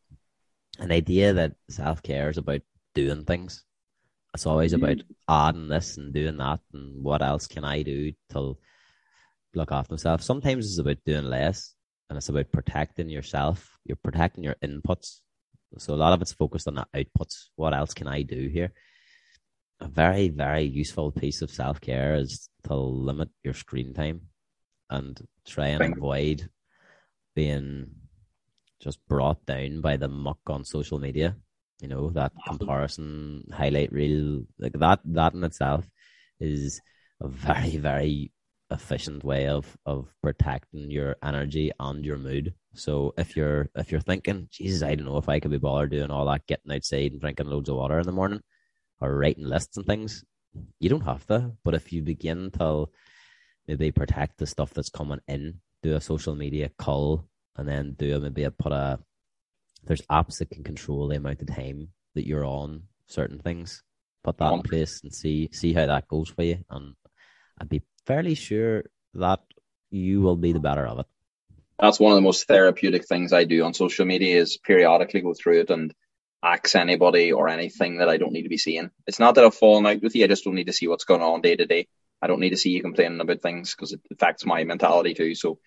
an 0.79 0.93
idea 0.93 1.33
that 1.33 1.55
self 1.69 2.03
care 2.03 2.29
is 2.29 2.39
about 2.39 2.63
doing 2.95 3.25
things. 3.25 3.65
It's 4.35 4.47
always 4.47 4.73
mm-hmm. 4.73 4.85
about 4.85 4.97
adding 5.29 5.69
this 5.69 5.97
and 5.97 6.13
doing 6.13 6.37
that, 6.39 6.61
and 6.73 7.03
what 7.03 7.23
else 7.23 7.47
can 7.47 7.65
I 7.65 7.83
do 7.83 8.13
to 8.31 8.57
look 9.55 9.73
after 9.73 9.95
myself. 9.95 10.23
Sometimes 10.23 10.67
it's 10.67 10.79
about 10.79 10.99
doing 11.05 11.25
less, 11.25 11.75
and 12.09 12.17
it's 12.17 12.29
about 12.29 12.51
protecting 12.53 13.09
yourself. 13.09 13.79
You're 13.85 13.97
protecting 14.03 14.45
your 14.45 14.57
inputs. 14.63 15.21
So 15.79 15.95
a 15.95 15.97
lot 15.97 16.13
of 16.13 16.23
it's 16.23 16.33
focused 16.33 16.69
on 16.69 16.75
the 16.75 16.87
outputs. 16.95 17.49
What 17.57 17.75
else 17.75 17.95
can 17.95 18.07
I 18.07 18.23
do 18.23 18.49
here? 18.49 18.73
A 19.81 19.89
very, 19.89 20.29
very 20.29 20.63
useful 20.63 21.11
piece 21.11 21.43
of 21.43 21.51
self 21.51 21.81
care 21.81 22.15
is 22.15 22.49
to 22.65 22.75
limit 22.75 23.29
your 23.43 23.55
screen 23.55 23.93
time 23.95 24.23
and 24.91 25.21
try 25.47 25.69
and 25.69 25.97
avoid 25.97 26.49
being 27.35 27.91
just 28.81 28.99
brought 29.07 29.45
down 29.47 29.81
by 29.81 29.97
the 29.97 30.09
muck 30.09 30.39
on 30.47 30.65
social 30.65 30.99
media. 30.99 31.37
You 31.81 31.89
know, 31.89 32.11
that 32.11 32.33
comparison 32.47 33.45
highlight 33.53 33.93
reel, 33.93 34.45
like 34.59 34.73
that, 34.75 35.01
that 35.05 35.35
in 35.35 35.45
itself 35.45 35.89
is 36.41 36.81
a 37.21 37.29
very, 37.29 37.77
very 37.77 38.33
efficient 38.71 39.23
way 39.23 39.49
of, 39.49 39.77
of 39.85 40.09
protecting 40.23 40.91
your 40.91 41.17
energy 41.23 41.71
and 41.79 42.05
your 42.05 42.19
mood. 42.19 42.55
So 42.75 43.15
if 43.17 43.37
you're, 43.37 43.71
if 43.75 43.91
you're 43.93 44.01
thinking, 44.01 44.49
Jesus, 44.51 44.83
I 44.83 44.95
don't 44.95 45.07
know 45.07 45.19
if 45.19 45.29
I 45.29 45.41
could 45.41 45.51
be 45.51 45.59
bothered 45.59 45.91
doing 45.91 46.11
all 46.11 46.27
that, 46.27 46.47
getting 46.47 46.73
outside 46.73 47.13
and 47.13 47.21
drinking 47.21 47.47
loads 47.47 47.69
of 47.69 47.77
water 47.77 47.99
in 47.99 48.07
the 48.07 48.13
morning 48.13 48.41
or 49.01 49.17
writing 49.17 49.45
lists 49.45 49.77
and 49.77 49.87
things, 49.87 50.25
you 50.81 50.89
don't 50.89 51.03
have 51.03 51.27
to, 51.27 51.53
but 51.65 51.75
if 51.75 51.93
you 51.93 52.03
begin 52.03 52.51
to 52.53 52.89
maybe 53.67 53.91
protect 53.91 54.39
the 54.39 54.47
stuff 54.47 54.73
that's 54.73 54.91
coming 54.91 55.21
in, 55.29 55.61
do 55.83 55.95
a 55.95 56.01
social 56.01 56.35
media 56.35 56.71
call, 56.79 57.29
and 57.57 57.69
then 57.69 57.95
do 57.99 58.19
maybe 58.21 58.45
a, 58.45 58.51
put 58.51 58.73
a 58.73 58.99
there's 59.85 60.03
apps 60.03 60.39
that 60.39 60.51
can 60.51 60.65
control 60.65 61.09
the 61.09 61.17
amount 61.17 61.43
of 61.43 61.55
time 61.55 61.89
that 62.15 62.27
you're 62.27 62.45
on 62.45 62.85
certain 63.07 63.39
things. 63.39 63.83
Put 64.23 64.39
that 64.39 64.53
in 64.53 64.63
place 64.63 65.03
and 65.03 65.13
see 65.13 65.51
see 65.53 65.75
how 65.75 65.87
that 65.87 66.09
goes 66.09 66.31
for 66.31 66.43
you, 66.43 66.65
and 66.71 66.95
I'd 67.61 67.69
be 67.69 67.83
fairly 68.07 68.35
sure 68.35 68.85
that 69.15 69.41
you 69.91 70.23
will 70.23 70.37
be 70.37 70.53
the 70.53 70.61
better 70.61 70.87
of 70.87 71.01
it. 71.01 71.07
That's 71.79 72.01
one 72.01 72.13
of 72.13 72.17
the 72.17 72.23
most 72.23 72.47
therapeutic 72.47 73.07
things 73.07 73.33
I 73.33 73.45
do 73.45 73.65
on 73.65 73.75
social 73.75 74.07
media 74.07 74.41
is 74.41 74.57
periodically 74.57 75.21
go 75.21 75.35
through 75.35 75.61
it 75.61 75.71
and 75.71 75.93
axe 76.43 76.75
anybody 76.75 77.33
or 77.33 77.49
anything 77.49 77.99
that 77.99 78.09
I 78.09 78.17
don't 78.17 78.33
need 78.33 78.43
to 78.43 78.49
be 78.49 78.59
seeing. 78.59 78.91
It's 79.07 79.19
not 79.19 79.35
that 79.35 79.45
I've 79.45 79.55
fallen 79.55 79.87
out 79.87 80.03
with 80.03 80.15
you. 80.15 80.25
I 80.25 80.29
just 80.29 80.45
don't 80.45 80.55
need 80.55 80.67
to 80.67 80.73
see 80.73 80.87
what's 80.87 81.05
going 81.05 81.23
on 81.23 81.41
day 81.41 81.57
to 81.57 81.67
day. 81.67 81.89
I 82.23 82.27
don't 82.27 82.41
need 82.41 82.51
to 82.51 82.57
see 82.57 82.71
you 82.71 82.83
complaining 82.83 83.21
about 83.21 83.43
things 83.43 83.75
because 83.75 83.93
it 83.93 84.01
affects 84.13 84.47
my 84.47 84.65
mentality 84.65 85.15
too. 85.15 85.35
So, 85.35 85.59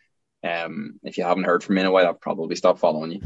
um, 0.44 1.00
if 1.04 1.18
you 1.18 1.24
haven't 1.24 1.46
heard 1.46 1.64
from 1.64 1.76
me 1.76 1.82
in 1.82 1.88
a 1.88 1.92
while, 1.92 2.08
I've 2.08 2.22
probably 2.22 2.56
stopped 2.56 2.80
following 2.80 3.12
you. 3.14 3.22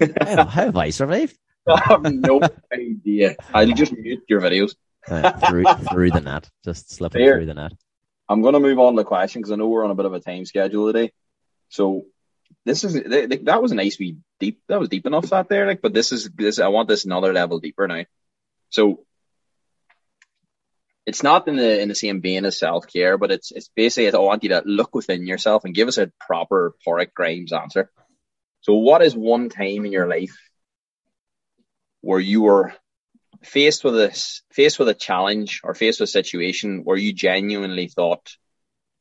how, 0.20 0.44
how 0.44 0.64
have 0.64 0.76
I 0.76 0.90
survived? 0.90 1.36
I 1.68 1.80
have 1.84 2.02
no 2.02 2.40
idea. 2.72 3.36
I'll 3.54 3.66
just 3.68 3.92
mute 3.92 4.24
your 4.28 4.40
videos. 4.40 4.74
uh, 5.08 5.32
through 5.48 5.64
through 5.90 6.10
the 6.10 6.20
net, 6.20 6.48
just 6.64 6.92
slipping 6.92 7.24
through 7.24 7.46
the 7.46 7.54
net. 7.54 7.72
I'm 8.28 8.42
going 8.42 8.54
to 8.54 8.60
move 8.60 8.78
on 8.78 8.94
to 8.94 9.02
the 9.02 9.04
question 9.04 9.42
because 9.42 9.52
I 9.52 9.56
know 9.56 9.68
we're 9.68 9.84
on 9.84 9.90
a 9.90 9.96
bit 9.96 10.06
of 10.06 10.14
a 10.14 10.20
time 10.20 10.44
schedule 10.44 10.92
today. 10.92 11.12
So 11.68 12.04
this 12.64 12.84
is 12.84 12.94
that 12.94 13.62
was 13.62 13.72
a 13.72 13.76
nice 13.76 13.98
wee 13.98 14.18
deep. 14.38 14.60
That 14.68 14.80
was 14.80 14.88
deep 14.88 15.06
enough 15.06 15.28
that 15.30 15.48
there, 15.48 15.66
like. 15.66 15.82
But 15.82 15.92
this 15.92 16.12
is 16.12 16.30
this. 16.30 16.58
I 16.58 16.68
want 16.68 16.88
this 16.88 17.04
another 17.04 17.32
level 17.32 17.60
deeper 17.60 17.86
now. 17.88 18.04
So 18.70 19.04
it's 21.06 21.22
not 21.22 21.48
in 21.48 21.56
the 21.56 21.80
in 21.80 21.88
the 21.88 21.94
same 21.94 22.20
vein 22.20 22.44
as 22.44 22.58
self 22.58 22.86
care, 22.86 23.18
but 23.18 23.30
it's 23.30 23.50
it's 23.50 23.68
basically 23.74 24.12
I 24.12 24.22
want 24.22 24.42
you 24.44 24.50
to 24.50 24.62
look 24.64 24.94
within 24.94 25.26
yourself 25.26 25.64
and 25.64 25.74
give 25.74 25.88
us 25.88 25.98
a 25.98 26.12
proper 26.20 26.74
Porrick 26.86 27.12
Grimes 27.14 27.52
answer. 27.52 27.90
So, 28.60 28.74
what 28.74 29.02
is 29.02 29.14
one 29.16 29.48
time 29.48 29.84
in 29.84 29.92
your 29.92 30.06
life 30.06 30.36
where 32.00 32.20
you 32.20 32.42
were 32.42 32.72
faced 33.42 33.82
with 33.82 33.96
a 33.98 34.10
faced 34.52 34.78
with 34.78 34.88
a 34.88 34.94
challenge 34.94 35.60
or 35.64 35.74
faced 35.74 36.00
with 36.00 36.08
a 36.08 36.12
situation 36.12 36.82
where 36.84 36.96
you 36.96 37.12
genuinely 37.12 37.88
thought, 37.88 38.36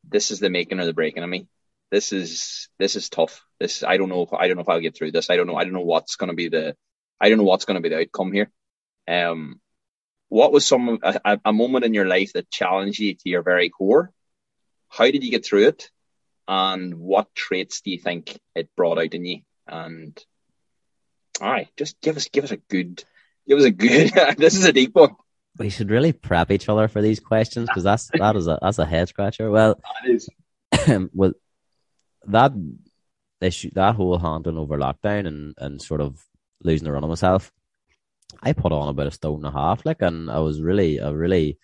"This 0.03 0.31
is 0.31 0.39
the 0.39 0.49
making 0.49 0.79
or 0.79 0.85
the 0.85 0.93
breaking 0.93 1.23
of 1.23 1.29
me. 1.29 1.47
This 1.91 2.13
is 2.13 2.69
this 2.79 2.95
is 2.95 3.09
tough. 3.09 3.45
This 3.59 3.83
I 3.83 3.97
don't 3.97 4.09
know 4.09 4.23
if 4.23 4.33
I 4.33 4.47
don't 4.47 4.55
know 4.55 4.63
if 4.63 4.69
I'll 4.69 4.79
get 4.79 4.95
through 4.97 5.11
this. 5.11 5.29
I 5.29 5.35
don't 5.35 5.47
know. 5.47 5.55
I 5.55 5.65
don't 5.65 5.73
know 5.73 5.81
what's 5.81 6.15
going 6.15 6.29
to 6.29 6.35
be 6.35 6.49
the 6.49 6.75
I 7.19 7.29
don't 7.29 7.37
know 7.37 7.43
what's 7.43 7.65
going 7.65 7.75
to 7.75 7.81
be 7.81 7.89
the 7.89 8.01
outcome 8.01 8.31
here." 8.31 8.51
Um, 9.07 9.60
what 10.31 10.53
was 10.53 10.65
some 10.65 10.99
a, 11.03 11.39
a 11.43 11.51
moment 11.51 11.83
in 11.83 11.93
your 11.93 12.05
life 12.05 12.31
that 12.33 12.49
challenged 12.49 12.99
you 12.99 13.13
to 13.13 13.29
your 13.29 13.41
very 13.41 13.69
core? 13.69 14.13
How 14.87 15.03
did 15.03 15.25
you 15.25 15.29
get 15.29 15.45
through 15.45 15.67
it? 15.67 15.91
And 16.47 16.95
what 16.95 17.35
traits 17.35 17.81
do 17.81 17.91
you 17.91 17.97
think 17.97 18.39
it 18.55 18.73
brought 18.77 18.97
out 18.97 19.13
in 19.13 19.25
you? 19.25 19.41
And 19.67 20.17
all 21.41 21.51
right, 21.51 21.67
just 21.75 21.99
give 21.99 22.15
us 22.15 22.29
give 22.29 22.45
us 22.45 22.51
a 22.51 22.57
good 22.57 23.03
give 23.45 23.59
us 23.59 23.65
a 23.65 23.71
good. 23.71 24.13
this 24.37 24.55
is 24.55 24.63
a 24.63 24.71
deep 24.71 24.95
one. 24.95 25.17
We 25.57 25.69
should 25.69 25.91
really 25.91 26.13
prep 26.13 26.49
each 26.49 26.69
other 26.69 26.87
for 26.87 27.01
these 27.01 27.19
questions 27.19 27.67
because 27.67 27.83
that's 27.83 28.09
that 28.13 28.37
is 28.37 28.47
a 28.47 28.57
that's 28.61 28.79
a 28.79 28.85
head 28.85 29.09
scratcher. 29.09 29.51
Well, 29.51 29.81
that 30.05 30.09
is. 30.09 30.29
well, 31.13 31.33
that 32.27 32.53
issue, 33.41 33.71
that 33.73 33.95
whole 33.95 34.17
haunting 34.17 34.57
over 34.57 34.77
lockdown 34.77 35.27
and 35.27 35.55
and 35.57 35.81
sort 35.81 35.99
of 35.99 36.23
losing 36.63 36.85
the 36.85 36.93
run 36.93 37.03
of 37.03 37.09
myself, 37.09 37.51
I 38.41 38.53
put 38.53 38.71
on 38.71 38.87
about 38.89 39.07
a 39.07 39.11
stone 39.11 39.45
and 39.45 39.45
a 39.45 39.51
half, 39.51 39.85
like, 39.85 40.01
and 40.01 40.29
I 40.29 40.39
was 40.39 40.61
really, 40.61 40.99
I 40.99 41.09
really 41.09 41.57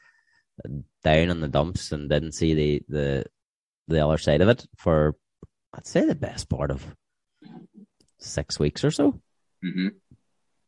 down 1.04 1.30
in 1.30 1.40
the 1.40 1.48
dumps 1.48 1.92
and 1.92 2.10
didn't 2.10 2.34
see 2.34 2.54
the 2.54 2.82
the 2.90 3.26
the 3.88 4.04
other 4.04 4.18
side 4.18 4.42
of 4.42 4.50
it 4.50 4.66
for 4.76 5.16
I'd 5.74 5.86
say 5.86 6.06
the 6.06 6.16
best 6.16 6.50
part 6.50 6.72
of 6.72 6.86
six 8.20 8.60
weeks 8.60 8.84
or 8.84 8.92
so. 8.92 9.12
Mm-hmm. 9.64 9.90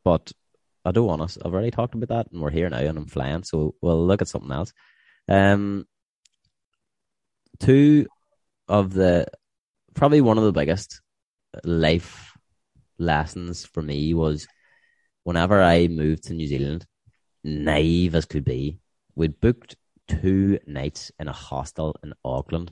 But 0.03 0.31
I 0.85 0.91
don't 0.91 1.07
want 1.07 1.29
to. 1.29 1.41
I've 1.43 1.53
already 1.53 1.71
talked 1.71 1.95
about 1.95 2.09
that, 2.09 2.31
and 2.31 2.41
we're 2.41 2.51
here 2.51 2.69
now, 2.69 2.77
and 2.77 2.97
I'm 2.97 3.05
flying. 3.07 3.43
So 3.43 3.75
we'll 3.81 4.05
look 4.05 4.21
at 4.21 4.27
something 4.27 4.51
else. 4.51 4.71
Um, 5.27 5.85
two 7.59 8.07
of 8.67 8.93
the 8.93 9.27
probably 9.93 10.21
one 10.21 10.37
of 10.37 10.43
the 10.43 10.51
biggest 10.51 11.01
life 11.63 12.31
lessons 12.97 13.65
for 13.65 13.81
me 13.81 14.13
was 14.13 14.47
whenever 15.23 15.61
I 15.61 15.87
moved 15.87 16.23
to 16.25 16.33
New 16.33 16.47
Zealand, 16.47 16.85
naive 17.43 18.15
as 18.15 18.25
could 18.25 18.45
be, 18.45 18.79
we'd 19.15 19.39
booked 19.39 19.75
two 20.07 20.59
nights 20.65 21.11
in 21.19 21.27
a 21.27 21.33
hostel 21.33 21.95
in 22.03 22.13
Auckland. 22.23 22.71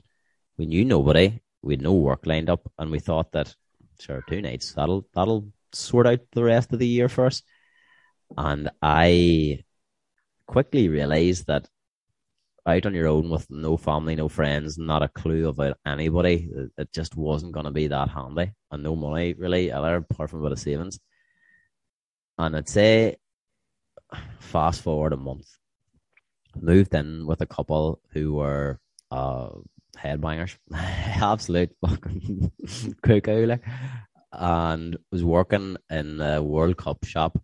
We 0.56 0.66
knew 0.66 0.84
nobody, 0.84 1.40
we 1.62 1.74
had 1.74 1.82
no 1.82 1.94
work 1.94 2.26
lined 2.26 2.50
up, 2.50 2.70
and 2.78 2.90
we 2.90 2.98
thought 2.98 3.32
that 3.32 3.54
sure, 4.00 4.24
two 4.28 4.42
nights. 4.42 4.72
That'll 4.72 5.06
that'll 5.14 5.48
sort 5.72 6.06
out 6.06 6.20
the 6.32 6.44
rest 6.44 6.72
of 6.72 6.78
the 6.78 6.86
year 6.86 7.08
for 7.08 7.26
us. 7.26 7.42
And 8.36 8.70
I 8.82 9.64
quickly 10.46 10.88
realized 10.88 11.46
that 11.46 11.68
out 12.66 12.84
on 12.84 12.94
your 12.94 13.08
own 13.08 13.30
with 13.30 13.46
no 13.50 13.76
family, 13.76 14.14
no 14.14 14.28
friends, 14.28 14.76
not 14.76 15.02
a 15.02 15.08
clue 15.08 15.48
about 15.48 15.78
anybody, 15.86 16.50
it 16.76 16.92
just 16.92 17.16
wasn't 17.16 17.52
going 17.52 17.64
to 17.64 17.70
be 17.70 17.88
that 17.88 18.10
handy, 18.10 18.52
and 18.70 18.82
no 18.82 18.94
money 18.94 19.32
really 19.34 19.72
either, 19.72 19.96
apart 19.96 20.30
from 20.30 20.40
a 20.40 20.42
bit 20.42 20.52
of 20.52 20.58
savings. 20.58 20.98
And 22.38 22.56
I'd 22.56 22.68
say, 22.68 23.16
fast 24.38 24.82
forward 24.82 25.12
a 25.12 25.16
month, 25.16 25.48
moved 26.56 26.94
in 26.94 27.26
with 27.26 27.40
a 27.40 27.46
couple 27.46 28.00
who 28.12 28.34
were 28.34 28.78
uh, 29.10 29.50
headbangers, 29.96 30.56
absolute 30.74 31.70
fucking 31.84 32.52
cuckoo, 33.02 33.46
like, 33.46 33.64
and 34.32 34.96
was 35.10 35.24
working 35.24 35.76
in 35.90 36.18
the 36.18 36.42
World 36.42 36.76
Cup 36.76 37.04
shop 37.04 37.38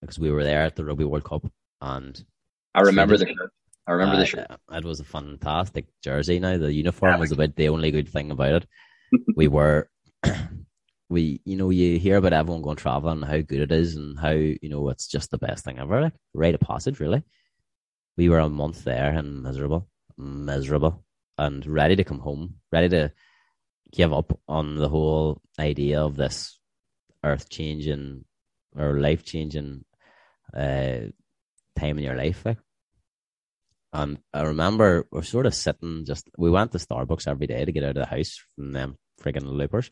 because 0.00 0.18
we 0.18 0.30
were 0.30 0.44
there 0.44 0.62
at 0.62 0.76
the 0.76 0.84
Rugby 0.84 1.04
World 1.04 1.24
Cup, 1.24 1.44
and 1.80 2.24
I 2.74 2.82
remember 2.82 3.16
the 3.16 3.26
shirt. 3.26 3.52
I 3.86 3.92
remember 3.92 4.16
uh, 4.16 4.18
the 4.20 4.26
shirt. 4.26 4.46
It 4.70 4.84
was 4.84 5.00
a 5.00 5.04
fantastic 5.04 5.86
jersey. 6.02 6.38
Now 6.38 6.58
the 6.58 6.72
uniform 6.72 7.14
yeah, 7.14 7.18
was 7.18 7.32
about 7.32 7.56
the 7.56 7.70
only 7.70 7.90
good 7.90 8.08
thing 8.08 8.30
about 8.30 8.62
it. 8.62 8.66
we 9.36 9.48
were. 9.48 9.88
We, 11.08 11.40
you 11.44 11.56
know, 11.56 11.70
you 11.70 11.98
hear 11.98 12.16
about 12.16 12.32
everyone 12.32 12.62
going 12.62 12.76
traveling, 12.76 13.22
and 13.22 13.24
how 13.24 13.38
good 13.38 13.60
it 13.60 13.72
is, 13.72 13.96
and 13.96 14.18
how 14.18 14.30
you 14.30 14.68
know 14.68 14.88
it's 14.90 15.06
just 15.06 15.30
the 15.30 15.38
best 15.38 15.64
thing 15.64 15.78
ever. 15.78 16.02
Like, 16.02 16.14
rite 16.34 16.54
of 16.54 16.60
passage, 16.60 17.00
really. 17.00 17.22
We 18.16 18.28
were 18.28 18.40
a 18.40 18.48
month 18.48 18.84
there 18.84 19.10
and 19.12 19.42
miserable, 19.42 19.88
miserable 20.16 21.04
and 21.38 21.64
ready 21.66 21.96
to 21.96 22.04
come 22.04 22.18
home, 22.18 22.56
ready 22.72 22.88
to 22.88 23.12
give 23.92 24.12
up 24.12 24.38
on 24.48 24.76
the 24.76 24.88
whole 24.88 25.40
idea 25.58 26.02
of 26.02 26.16
this 26.16 26.58
earth 27.24 27.48
changing 27.48 28.24
or 28.76 29.00
life 29.00 29.24
changing 29.24 29.84
uh, 30.52 30.98
time 31.78 31.98
in 31.98 32.04
your 32.04 32.16
life. 32.16 32.42
Like. 32.44 32.58
And 33.92 34.18
I 34.34 34.42
remember 34.42 35.06
we're 35.10 35.22
sort 35.22 35.46
of 35.46 35.54
sitting 35.54 36.04
just, 36.04 36.28
we 36.36 36.50
went 36.50 36.72
to 36.72 36.78
Starbucks 36.78 37.28
every 37.28 37.46
day 37.46 37.64
to 37.64 37.72
get 37.72 37.84
out 37.84 37.96
of 37.96 38.08
the 38.08 38.16
house 38.16 38.38
from 38.54 38.72
them 38.72 38.96
frigging 39.22 39.44
loopers. 39.44 39.90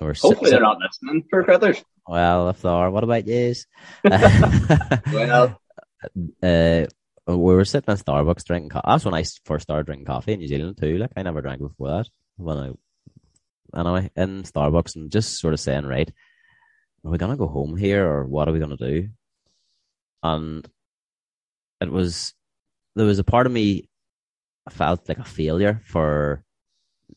We're 0.00 0.14
Hopefully 0.14 0.50
they're 0.50 0.60
not 0.60 0.78
listening 0.78 1.24
for 1.30 1.44
feathers. 1.44 1.82
Well, 2.06 2.48
if 2.50 2.62
they 2.62 2.68
are, 2.68 2.90
what 2.90 3.04
about 3.04 3.26
yous? 3.26 3.66
well, 4.04 5.60
uh, 6.42 6.86
we 7.26 7.36
were 7.36 7.64
sitting 7.64 7.92
in 7.92 7.98
Starbucks 7.98 8.44
drinking 8.44 8.70
coffee. 8.70 8.86
That's 8.86 9.04
when 9.04 9.14
I 9.14 9.24
first 9.44 9.64
started 9.64 9.86
drinking 9.86 10.06
coffee 10.06 10.32
in 10.32 10.40
New 10.40 10.48
Zealand 10.48 10.78
too. 10.80 10.98
Like 10.98 11.12
I 11.16 11.22
never 11.22 11.40
drank 11.40 11.60
before 11.60 11.88
that. 11.88 12.08
When 12.36 12.56
I 12.56 13.78
anyway 13.78 14.10
in 14.16 14.42
Starbucks 14.42 14.96
and 14.96 15.10
just 15.10 15.38
sort 15.38 15.54
of 15.54 15.60
saying, 15.60 15.86
right, 15.86 16.10
are 17.04 17.10
we 17.10 17.18
gonna 17.18 17.36
go 17.36 17.48
home 17.48 17.76
here 17.76 18.06
or 18.06 18.26
what 18.26 18.48
are 18.48 18.52
we 18.52 18.58
gonna 18.58 18.76
do? 18.76 19.08
And 20.22 20.68
it 21.80 21.90
was 21.90 22.34
there 22.94 23.06
was 23.06 23.18
a 23.18 23.24
part 23.24 23.46
of 23.46 23.52
me 23.52 23.88
I 24.66 24.70
felt 24.70 25.08
like 25.08 25.18
a 25.18 25.24
failure 25.24 25.80
for 25.84 26.44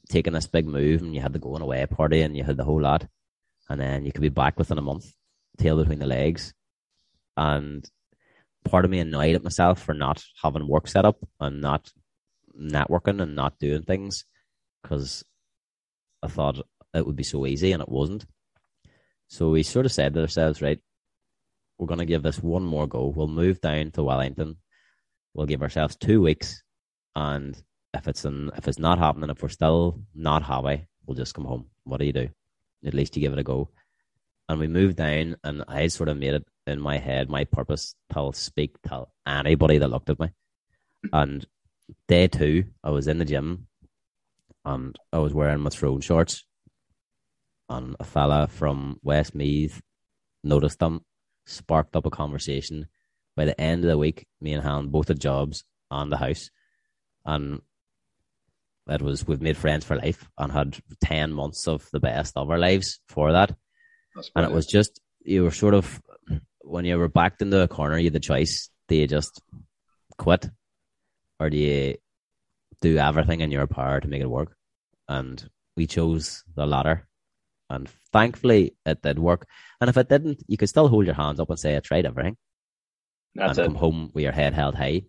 taking 0.10 0.34
this 0.34 0.48
big 0.48 0.68
move 0.68 1.02
and 1.02 1.14
you 1.16 1.22
had 1.22 1.34
to 1.34 1.40
go 1.40 1.56
on 1.56 1.62
a 1.62 1.66
away 1.66 1.86
party 1.86 2.22
and 2.22 2.36
you 2.36 2.44
had 2.44 2.58
the 2.58 2.64
whole 2.64 2.82
lot 2.82 3.08
and 3.70 3.80
then 3.80 4.06
you 4.06 4.12
could 4.12 4.22
be 4.22 4.30
back 4.30 4.58
within 4.58 4.78
a 4.78 4.82
month, 4.82 5.06
tail 5.58 5.78
between 5.78 6.00
the 6.00 6.06
legs. 6.06 6.54
And 7.38 7.84
part 8.64 8.86
of 8.86 8.92
me 8.92 9.00
annoyed 9.00 9.36
at 9.36 9.44
myself 9.44 9.82
for 9.82 9.94
not 9.94 10.24
having 10.42 10.68
work 10.68 10.88
set 10.88 11.06
up 11.06 11.18
and 11.40 11.62
not 11.62 11.92
networking 12.60 13.22
and 13.22 13.36
not 13.36 13.60
doing 13.60 13.84
things 13.84 14.26
because 14.82 15.24
I 16.24 16.28
thought 16.28 16.62
it 16.94 17.06
would 17.06 17.16
be 17.16 17.24
so 17.24 17.46
easy 17.46 17.72
and 17.72 17.82
it 17.82 17.90
wasn't. 17.90 18.26
So 19.28 19.50
we 19.50 19.64
sort 19.64 19.86
of 19.86 19.92
said 19.92 20.14
to 20.14 20.22
ourselves, 20.22 20.62
right, 20.62 20.80
we're 21.78 21.88
going 21.88 22.00
to 22.00 22.06
give 22.06 22.24
this 22.24 22.42
one 22.42 22.64
more 22.64 22.88
go. 22.88 23.08
We'll 23.08 23.28
move 23.28 23.60
down 23.60 23.92
to 23.92 24.04
Wellington. 24.04 24.58
We'll 25.34 25.48
give 25.48 25.62
ourselves 25.62 25.96
two 25.96 26.22
weeks. 26.22 26.64
And 27.16 27.62
if 27.96 28.08
it's 28.08 28.26
in, 28.26 28.52
if 28.58 28.68
it's 28.68 28.80
not 28.80 29.00
happening, 29.00 29.30
if 29.30 29.42
we're 29.42 29.50
still 29.50 30.02
not 30.14 30.44
happy, 30.44 30.86
we'll 31.06 31.16
just 31.16 31.34
come 31.34 31.46
home. 31.46 31.66
What 31.84 32.00
do 32.00 32.06
you 32.06 32.14
do? 32.14 32.30
At 32.86 32.94
least 32.94 33.16
you 33.16 33.22
give 33.22 33.34
it 33.34 33.40
a 33.40 33.44
go. 33.44 33.70
and 34.48 34.60
we 34.60 34.68
moved 34.68 34.98
down, 34.98 35.36
and 35.44 35.64
I 35.68 35.88
sort 35.88 36.10
of 36.10 36.18
made 36.18 36.34
it 36.36 36.46
in 36.68 36.80
my 36.80 36.98
head 36.98 37.30
my 37.30 37.46
purpose 37.46 37.96
to 38.14 38.32
speak 38.34 38.76
to 38.84 39.06
anybody 39.26 39.78
that 39.80 39.90
looked 39.90 40.10
at 40.10 40.20
me. 40.20 40.30
And 41.12 41.46
day 42.08 42.28
two, 42.28 42.66
I 42.84 42.92
was 42.92 43.08
in 43.08 43.18
the 43.18 43.26
gym, 43.26 43.68
and 44.64 44.96
I 45.12 45.20
was 45.20 45.34
wearing 45.34 45.62
my 45.62 45.70
Tyrone 45.70 46.02
shorts, 46.02 46.46
and 47.70 47.96
a 48.00 48.04
fella 48.04 48.48
from 48.48 49.00
Westmeath 49.04 49.82
noticed 50.44 50.80
them, 50.80 51.02
sparked 51.46 51.96
up 51.96 52.06
a 52.06 52.12
conversation. 52.12 52.88
By 53.36 53.46
the 53.46 53.60
end 53.60 53.84
of 53.84 53.90
the 53.90 53.98
week, 53.98 54.28
me 54.40 54.54
and 54.54 54.64
Han 54.64 54.88
both 54.90 55.08
had 55.08 55.20
jobs 55.20 55.64
on 55.90 56.10
the 56.10 56.18
house, 56.18 56.52
and 57.26 57.62
it 58.88 59.02
was 59.02 59.28
we've 59.28 59.41
made 59.41 59.58
friends 59.58 59.84
for 59.86 59.95
life 59.95 60.28
and 60.38 60.52
had 60.52 60.78
ten 61.04 61.34
months 61.34 61.67
of 61.67 61.89
the 61.91 62.00
best 62.00 62.38
of 62.38 62.50
our 62.50 62.60
lives 62.60 63.00
for 63.10 63.32
that. 63.32 63.56
And 64.36 64.45
it 64.45 64.52
was 64.52 64.65
just 64.65 65.02
you 65.24 65.43
were 65.43 65.52
sort 65.52 65.74
of 65.74 66.02
when 66.62 66.86
you 66.86 66.98
were 66.98 67.10
backed 67.10 67.41
into 67.41 67.62
a 67.62 67.67
corner, 67.67 67.98
you 67.98 68.06
had 68.06 68.13
the 68.13 68.19
choice: 68.19 68.69
do 68.88 68.95
you 68.95 69.08
just 69.08 69.41
quit, 70.17 70.50
or 71.39 71.50
do 71.50 71.58
you 71.58 71.95
do 72.82 72.98
everything 72.98 73.41
in 73.41 73.52
your 73.52 73.67
power 73.67 74.00
to 74.00 74.08
make 74.08 74.21
it 74.21 74.30
work? 74.30 74.56
And 75.08 75.50
we 75.76 75.88
chose 75.88 76.43
the 76.56 76.65
latter, 76.65 77.08
and 77.69 77.89
thankfully 78.13 78.76
it 78.86 79.02
did 79.02 79.19
work. 79.19 79.48
And 79.82 79.89
if 79.89 79.98
it 79.98 80.10
didn't, 80.10 80.43
you 80.48 80.58
could 80.58 80.69
still 80.69 80.88
hold 80.88 81.06
your 81.06 81.15
hands 81.15 81.39
up 81.39 81.50
and 81.50 81.60
say, 81.60 81.76
"I 81.76 81.80
tried 81.80 82.06
everything," 82.06 82.38
That's 83.34 83.58
and 83.58 83.65
it. 83.65 83.67
come 83.69 83.76
home 83.76 84.12
with 84.13 84.24
your 84.24 84.32
head 84.32 84.54
held 84.54 84.76
high, 84.76 85.04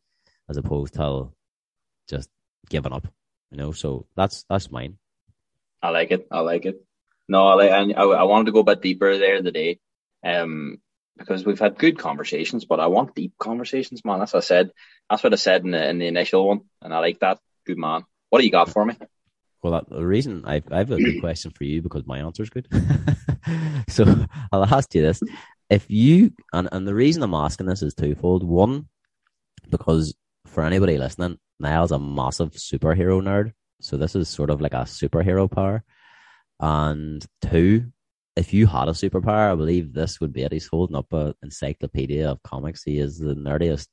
as 0.49 0.57
opposed 0.57 0.95
to 0.95 1.33
just 2.09 2.31
giving 2.69 2.93
up. 2.93 3.07
You 3.51 3.59
know, 3.59 3.73
so 3.73 4.07
that's 4.17 4.45
that's 4.49 4.71
mine. 4.71 4.99
I 5.83 5.91
like 5.91 6.11
it. 6.11 6.27
I 6.31 6.41
like 6.41 6.67
it. 6.67 6.85
No, 7.29 7.47
I 7.47 7.55
like, 7.55 7.71
and 7.71 7.95
I, 7.95 8.03
I 8.03 8.23
wanted 8.25 8.47
to 8.47 8.53
go 8.53 8.61
a 8.61 8.65
bit 8.65 8.83
deeper 8.83 9.17
there 9.19 9.43
today, 9.43 9.79
um, 10.25 10.79
because 11.19 11.45
we've 11.45 11.59
had 11.59 11.79
good 11.79 11.99
conversations, 11.99 12.65
but 12.65 12.81
I 12.81 12.87
want 12.87 13.15
deep 13.15 13.35
conversations, 13.39 14.05
man. 14.05 14.23
As 14.23 14.35
I 14.35 14.41
said, 14.41 14.71
that's 15.11 15.23
what 15.23 15.33
I 15.33 15.37
said 15.37 15.65
in 15.65 15.73
the 15.73 15.89
in 15.89 15.99
the 15.99 16.07
initial 16.07 16.47
one, 16.47 16.61
and 16.83 16.95
I 16.95 16.99
like 16.99 17.21
that. 17.21 17.39
Good 17.67 17.79
man. 17.79 18.05
What 18.31 18.41
do 18.41 18.45
you 18.45 18.53
got 18.53 18.71
for 18.71 18.85
me? 18.85 18.95
Well, 19.63 19.73
that, 19.73 19.89
the 19.89 20.07
reason 20.07 20.45
I 20.47 20.63
I 20.71 20.79
have 20.79 20.91
a 20.91 20.99
good 20.99 21.21
question 21.21 21.51
for 21.51 21.65
you 21.65 21.83
because 21.83 22.07
my 22.07 22.19
answer 22.19 22.43
is 22.43 22.51
good. 22.51 22.69
so 23.89 24.27
I'll 24.53 24.65
ask 24.65 24.95
you 24.95 25.03
this: 25.03 25.21
if 25.71 25.87
you 25.89 26.33
and 26.53 26.69
and 26.71 26.87
the 26.87 26.95
reason 26.95 27.23
I'm 27.23 27.35
asking 27.35 27.67
this 27.67 27.83
is 27.83 27.95
twofold. 27.95 28.45
One, 28.45 28.89
because 29.71 30.15
for 30.47 30.63
anybody 30.63 30.99
listening, 30.99 31.39
Niall's 31.59 31.93
a 31.93 31.99
massive 31.99 32.53
superhero 32.53 33.23
nerd, 33.23 33.53
so 33.81 33.97
this 33.97 34.15
is 34.15 34.29
sort 34.29 34.51
of 34.51 34.61
like 34.61 34.75
a 34.75 34.85
superhero 34.85 35.51
power. 35.51 35.85
And 36.61 37.25
two, 37.43 37.93
if 38.37 38.53
you 38.53 38.67
had 38.67 38.89
a 38.89 38.93
superpower, 38.93 39.53
I 39.53 39.55
believe 39.55 39.93
this 39.93 40.21
would 40.21 40.33
be 40.33 40.43
it. 40.43 40.53
He's 40.53 40.69
holding 40.69 40.97
up 40.97 41.13
an 41.13 41.35
encyclopedia 41.43 42.31
of 42.31 42.43
comics. 42.43 42.83
He 42.83 42.99
is 42.99 43.19
the 43.19 43.35
nerdiest 43.35 43.89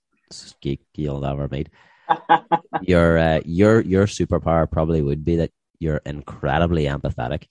geek 0.61 0.81
you'll 0.95 1.25
ever 1.25 1.47
meet. 1.47 1.69
your 2.81 3.17
uh, 3.17 3.41
your 3.45 3.81
your 3.81 4.05
superpower 4.05 4.69
probably 4.69 5.01
would 5.01 5.23
be 5.23 5.37
that 5.37 5.51
you're 5.79 6.01
incredibly 6.05 6.85
empathetic. 6.85 7.45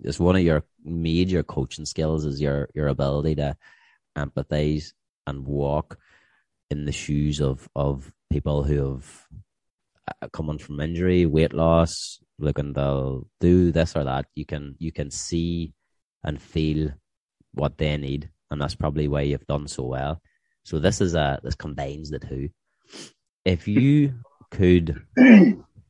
It's 0.00 0.18
one 0.18 0.36
of 0.36 0.42
your 0.42 0.64
major 0.82 1.42
coaching 1.42 1.84
skills 1.84 2.24
is 2.24 2.40
your 2.40 2.68
your 2.74 2.88
ability 2.88 3.36
to 3.36 3.56
empathize 4.16 4.92
and 5.26 5.46
walk 5.46 5.98
in 6.72 6.86
the 6.86 6.92
shoes 6.92 7.40
of 7.40 7.68
of 7.76 8.12
people 8.30 8.64
who 8.64 8.78
have 8.88 9.06
uh, 10.08 10.28
come 10.32 10.48
on 10.50 10.58
from 10.58 10.80
injury, 10.80 11.26
weight 11.26 11.52
loss, 11.52 12.18
looking 12.38 12.72
they'll 12.72 13.28
do 13.40 13.70
this 13.70 13.94
or 13.94 14.04
that. 14.04 14.26
You 14.34 14.46
can 14.46 14.74
you 14.78 14.90
can 14.90 15.10
see 15.10 15.74
and 16.24 16.40
feel 16.40 16.90
what 17.54 17.78
they 17.78 17.96
need, 17.96 18.30
and 18.50 18.60
that's 18.60 18.74
probably 18.74 19.06
why 19.06 19.22
you've 19.22 19.46
done 19.46 19.68
so 19.68 19.84
well. 19.84 20.20
So 20.64 20.78
this 20.78 21.00
is 21.00 21.14
a 21.14 21.40
this 21.44 21.54
combines 21.54 22.10
the 22.10 22.18
two. 22.18 22.48
If 23.44 23.68
you 23.68 24.14
could 24.50 25.00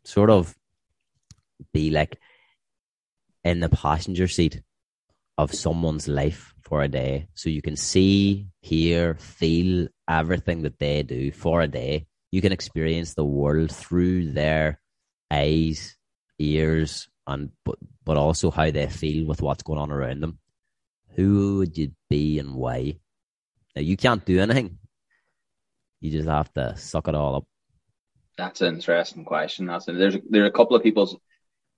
sort 0.05 0.31
of 0.31 0.55
be 1.73 1.90
like 1.90 2.18
in 3.45 3.61
the 3.61 3.68
passenger 3.68 4.29
seat 4.29 4.61
of 5.38 5.55
someone's 5.55 6.09
life 6.09 6.55
for 6.62 6.83
a 6.83 6.88
day, 6.88 7.29
so 7.35 7.51
you 7.51 7.62
can 7.62 7.77
see, 7.77 8.47
hear, 8.61 9.14
feel 9.14 9.88
everything 10.09 10.62
that 10.62 10.79
they 10.79 11.03
do 11.03 11.33
for 11.33 11.61
a 11.61 11.68
day. 11.68 12.07
You 12.31 12.40
can 12.40 12.53
experience 12.53 13.14
the 13.14 13.25
world 13.25 13.71
through 13.71 14.33
their 14.33 14.81
eyes, 15.31 15.97
ears, 16.38 17.09
and 17.27 17.51
but 17.64 17.77
but 18.05 18.16
also 18.16 18.51
how 18.51 18.71
they 18.71 18.88
feel 18.88 19.27
with 19.27 19.42
what's 19.42 19.62
going 19.62 19.79
on 19.79 19.90
around 19.90 20.21
them. 20.21 20.38
Who 21.14 21.59
would 21.59 21.77
you 21.77 21.92
be 22.09 22.38
and 22.38 22.55
why? 22.55 22.97
Now 23.77 23.83
you 23.83 23.97
can't 23.97 24.25
do 24.25 24.40
anything. 24.40 24.79
You 26.01 26.11
just 26.11 26.29
have 26.29 26.53
to 26.55 26.77
suck 26.77 27.09
it 27.09 27.14
all 27.14 27.37
up. 27.37 27.45
That's 28.37 28.61
an 28.61 28.75
interesting 28.75 29.25
question. 29.25 29.66
That's 29.66 29.87
there's 29.87 30.16
there 30.29 30.45
are 30.45 30.47
a 30.47 30.53
couple 30.53 30.77
of 30.77 30.83
people's 30.83 31.16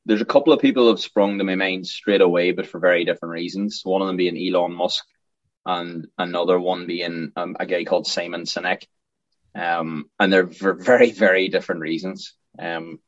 there's 0.07 0.21
a 0.21 0.27
couple 0.27 0.53
of 0.53 0.61
people 0.61 0.89
have 0.89 1.01
sprung 1.01 1.39
to 1.39 1.45
my 1.45 1.55
mind 1.55 1.87
straight 1.87 2.21
away, 2.21 2.53
but 2.53 2.67
for 2.67 2.79
very 2.79 3.05
different 3.05 3.33
reasons. 3.33 3.81
One 3.85 4.03
of 4.03 4.07
them 4.07 4.17
being 4.17 4.37
Elon 4.37 4.73
Musk, 4.73 5.05
and 5.67 6.07
another 6.19 6.61
one 6.61 6.87
being 6.87 7.33
um, 7.37 7.57
a 7.59 7.67
guy 7.67 7.85
called 7.85 8.07
Simon 8.07 8.43
Sinek. 8.43 8.85
Um, 9.55 10.11
and 10.19 10.33
they're 10.33 10.49
for 10.49 10.75
very 10.75 11.11
very 11.11 11.49
different 11.49 11.81
reasons. 11.81 12.35
Um, 12.59 12.99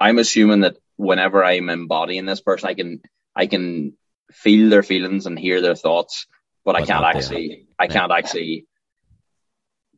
I'm 0.00 0.18
assuming 0.18 0.60
that 0.60 0.76
whenever 0.96 1.44
I'm 1.44 1.70
embodying 1.70 2.26
this 2.26 2.40
person, 2.40 2.68
I 2.68 2.74
can 2.74 3.02
I 3.36 3.46
can 3.46 3.94
feel 4.32 4.70
their 4.70 4.82
feelings 4.82 5.26
and 5.26 5.38
hear 5.38 5.60
their 5.60 5.74
thoughts, 5.74 6.26
but, 6.64 6.76
I 6.76 6.84
can't 6.84 7.04
actually 7.04 7.66
I 7.78 7.86
can't 7.86 8.10
actually 8.12 8.66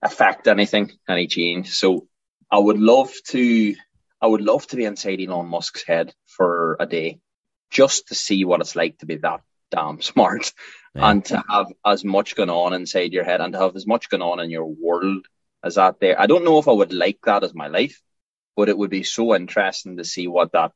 affect 0.02 0.48
anything, 0.48 0.92
any 1.08 1.26
change. 1.26 1.70
So 1.70 2.06
I 2.50 2.58
would 2.58 2.78
love 2.78 3.12
to 3.28 3.74
I 4.20 4.26
would 4.26 4.40
love 4.40 4.66
to 4.68 4.76
be 4.76 4.84
inside 4.84 5.20
Elon 5.20 5.46
Musk's 5.48 5.84
head 5.84 6.14
for 6.26 6.76
a 6.80 6.86
day, 6.86 7.20
just 7.70 8.08
to 8.08 8.14
see 8.14 8.44
what 8.44 8.60
it's 8.60 8.76
like 8.76 8.98
to 8.98 9.06
be 9.06 9.16
that 9.16 9.40
damn 9.70 10.00
smart 10.12 10.52
Yeah. 10.94 11.10
and 11.10 11.24
to 11.26 11.42
have 11.48 11.66
as 11.84 12.04
much 12.04 12.36
going 12.36 12.50
on 12.50 12.72
inside 12.72 13.12
your 13.12 13.24
head 13.24 13.40
and 13.40 13.52
to 13.52 13.58
have 13.58 13.76
as 13.76 13.86
much 13.86 14.08
going 14.08 14.22
on 14.22 14.40
in 14.40 14.50
your 14.50 14.66
world 14.66 15.26
as 15.62 15.74
that 15.74 16.00
there. 16.00 16.20
I 16.20 16.26
don't 16.26 16.44
know 16.44 16.58
if 16.58 16.68
I 16.68 16.72
would 16.72 16.92
like 16.92 17.18
that 17.24 17.44
as 17.44 17.54
my 17.54 17.68
life, 17.68 18.00
but 18.56 18.68
it 18.68 18.78
would 18.78 18.90
be 18.90 19.02
so 19.02 19.34
interesting 19.34 19.96
to 19.98 20.04
see 20.04 20.28
what 20.28 20.52
that 20.52 20.72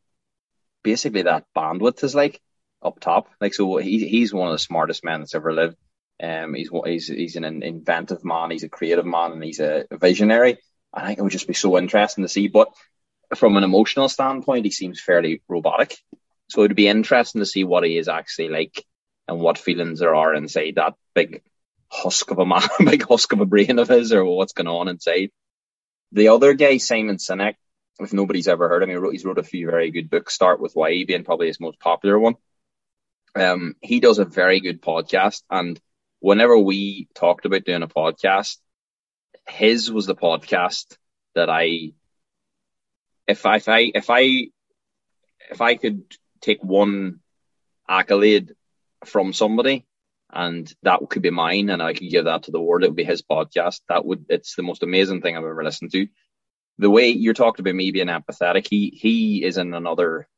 basically 0.82 1.22
that 1.22 1.44
bandwidth 1.56 2.04
is 2.04 2.14
like 2.14 2.40
up 2.82 3.00
top. 3.00 3.28
Like 3.40 3.54
so, 3.54 3.76
he, 3.76 4.06
he's 4.08 4.32
one 4.32 4.48
of 4.48 4.52
the 4.52 4.58
smartest 4.58 5.04
men 5.04 5.20
that's 5.20 5.34
ever 5.34 5.52
lived. 5.52 5.76
Um, 6.22 6.54
he's 6.54 6.70
he's 6.84 7.06
he's 7.08 7.36
an 7.36 7.44
inventive 7.62 8.24
man. 8.24 8.50
He's 8.50 8.64
a 8.64 8.68
creative 8.68 9.06
man, 9.06 9.32
and 9.32 9.42
he's 9.44 9.60
a 9.60 9.86
visionary. 9.90 10.58
I 10.92 11.06
think 11.06 11.18
it 11.18 11.22
would 11.22 11.32
just 11.32 11.46
be 11.48 11.54
so 11.54 11.78
interesting 11.78 12.24
to 12.24 12.28
see. 12.28 12.48
But 12.48 12.68
from 13.34 13.56
an 13.56 13.64
emotional 13.64 14.08
standpoint, 14.08 14.64
he 14.64 14.70
seems 14.70 15.00
fairly 15.00 15.42
robotic. 15.48 15.96
So 16.48 16.64
it'd 16.64 16.76
be 16.76 16.88
interesting 16.88 17.40
to 17.40 17.46
see 17.46 17.64
what 17.64 17.84
he 17.84 17.96
is 17.96 18.08
actually 18.08 18.48
like 18.48 18.84
and 19.28 19.38
what 19.40 19.58
feelings 19.58 20.00
there 20.00 20.14
are 20.14 20.34
inside 20.34 20.74
that 20.76 20.94
big 21.14 21.42
husk 21.88 22.30
of 22.30 22.38
a 22.38 22.46
man, 22.46 22.62
big 22.84 23.06
husk 23.06 23.32
of 23.32 23.40
a 23.40 23.46
brain 23.46 23.78
of 23.78 23.88
his, 23.88 24.12
or 24.12 24.24
what's 24.24 24.52
going 24.52 24.66
on 24.66 24.88
inside. 24.88 25.30
The 26.12 26.28
other 26.28 26.54
guy, 26.54 26.78
Simon 26.78 27.16
Sinek, 27.16 27.54
if 28.00 28.12
nobody's 28.12 28.48
ever 28.48 28.68
heard 28.68 28.82
of 28.82 28.88
him, 28.88 29.10
he's 29.12 29.24
wrote 29.24 29.38
a 29.38 29.44
few 29.44 29.70
very 29.70 29.90
good 29.90 30.10
books. 30.10 30.34
Start 30.34 30.60
with 30.60 30.72
Why 30.74 31.04
being 31.04 31.24
probably 31.24 31.46
his 31.46 31.60
most 31.60 31.78
popular 31.78 32.18
one. 32.18 32.34
Um, 33.36 33.76
he 33.80 34.00
does 34.00 34.18
a 34.18 34.24
very 34.24 34.60
good 34.60 34.82
podcast, 34.82 35.42
and 35.50 35.80
whenever 36.18 36.58
we 36.58 37.08
talked 37.14 37.46
about 37.46 37.64
doing 37.64 37.82
a 37.82 37.88
podcast, 37.88 38.56
his 39.48 39.90
was 39.90 40.06
the 40.06 40.16
podcast 40.16 40.96
that 41.34 41.48
I, 41.48 41.92
if 43.30 43.46
I, 43.46 43.56
if 43.56 43.68
I, 43.68 43.92
if 43.94 44.10
I, 44.10 44.20
if 45.50 45.60
I 45.60 45.76
could 45.76 46.02
take 46.40 46.62
one 46.62 47.20
accolade 47.88 48.52
from 49.04 49.32
somebody 49.32 49.86
and 50.32 50.72
that 50.82 51.00
could 51.08 51.22
be 51.22 51.30
mine 51.30 51.70
and 51.70 51.82
I 51.82 51.92
could 51.92 52.10
give 52.10 52.26
that 52.26 52.44
to 52.44 52.50
the 52.50 52.60
world, 52.60 52.84
it 52.84 52.88
would 52.88 52.96
be 52.96 53.04
his 53.04 53.22
podcast. 53.22 53.80
That 53.88 54.04
would, 54.04 54.26
it's 54.28 54.54
the 54.54 54.62
most 54.62 54.82
amazing 54.82 55.22
thing 55.22 55.36
I've 55.36 55.44
ever 55.44 55.64
listened 55.64 55.92
to. 55.92 56.06
The 56.78 56.90
way 56.90 57.08
you're 57.08 57.34
talking 57.34 57.62
about 57.62 57.74
me 57.74 57.90
being 57.90 58.06
empathetic, 58.06 58.66
he, 58.68 58.90
he 58.94 59.44
is 59.44 59.58
in 59.58 59.74
another, 59.74 60.28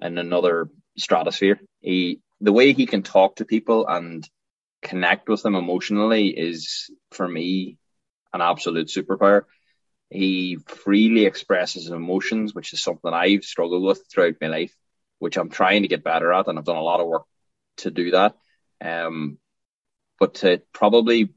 in 0.00 0.18
another 0.18 0.68
stratosphere. 0.98 1.60
He, 1.80 2.20
the 2.40 2.52
way 2.52 2.72
he 2.72 2.86
can 2.86 3.02
talk 3.02 3.36
to 3.36 3.44
people 3.44 3.86
and 3.86 4.28
connect 4.82 5.28
with 5.28 5.42
them 5.42 5.54
emotionally 5.54 6.28
is 6.28 6.90
for 7.12 7.28
me 7.28 7.76
an 8.32 8.40
absolute 8.40 8.88
superpower. 8.88 9.42
He 10.10 10.58
freely 10.66 11.24
expresses 11.24 11.88
emotions, 11.88 12.54
which 12.54 12.72
is 12.72 12.82
something 12.82 13.12
I've 13.12 13.44
struggled 13.44 13.82
with 13.82 14.02
throughout 14.10 14.34
my 14.40 14.48
life, 14.48 14.74
which 15.20 15.36
I'm 15.36 15.50
trying 15.50 15.82
to 15.82 15.88
get 15.88 16.04
better 16.04 16.32
at, 16.32 16.48
and 16.48 16.58
I've 16.58 16.64
done 16.64 16.76
a 16.76 16.82
lot 16.82 17.00
of 17.00 17.06
work 17.06 17.24
to 17.78 17.90
do 17.90 18.10
that. 18.10 18.36
Um, 18.80 19.38
but 20.18 20.34
to 20.36 20.62
probably 20.72 21.32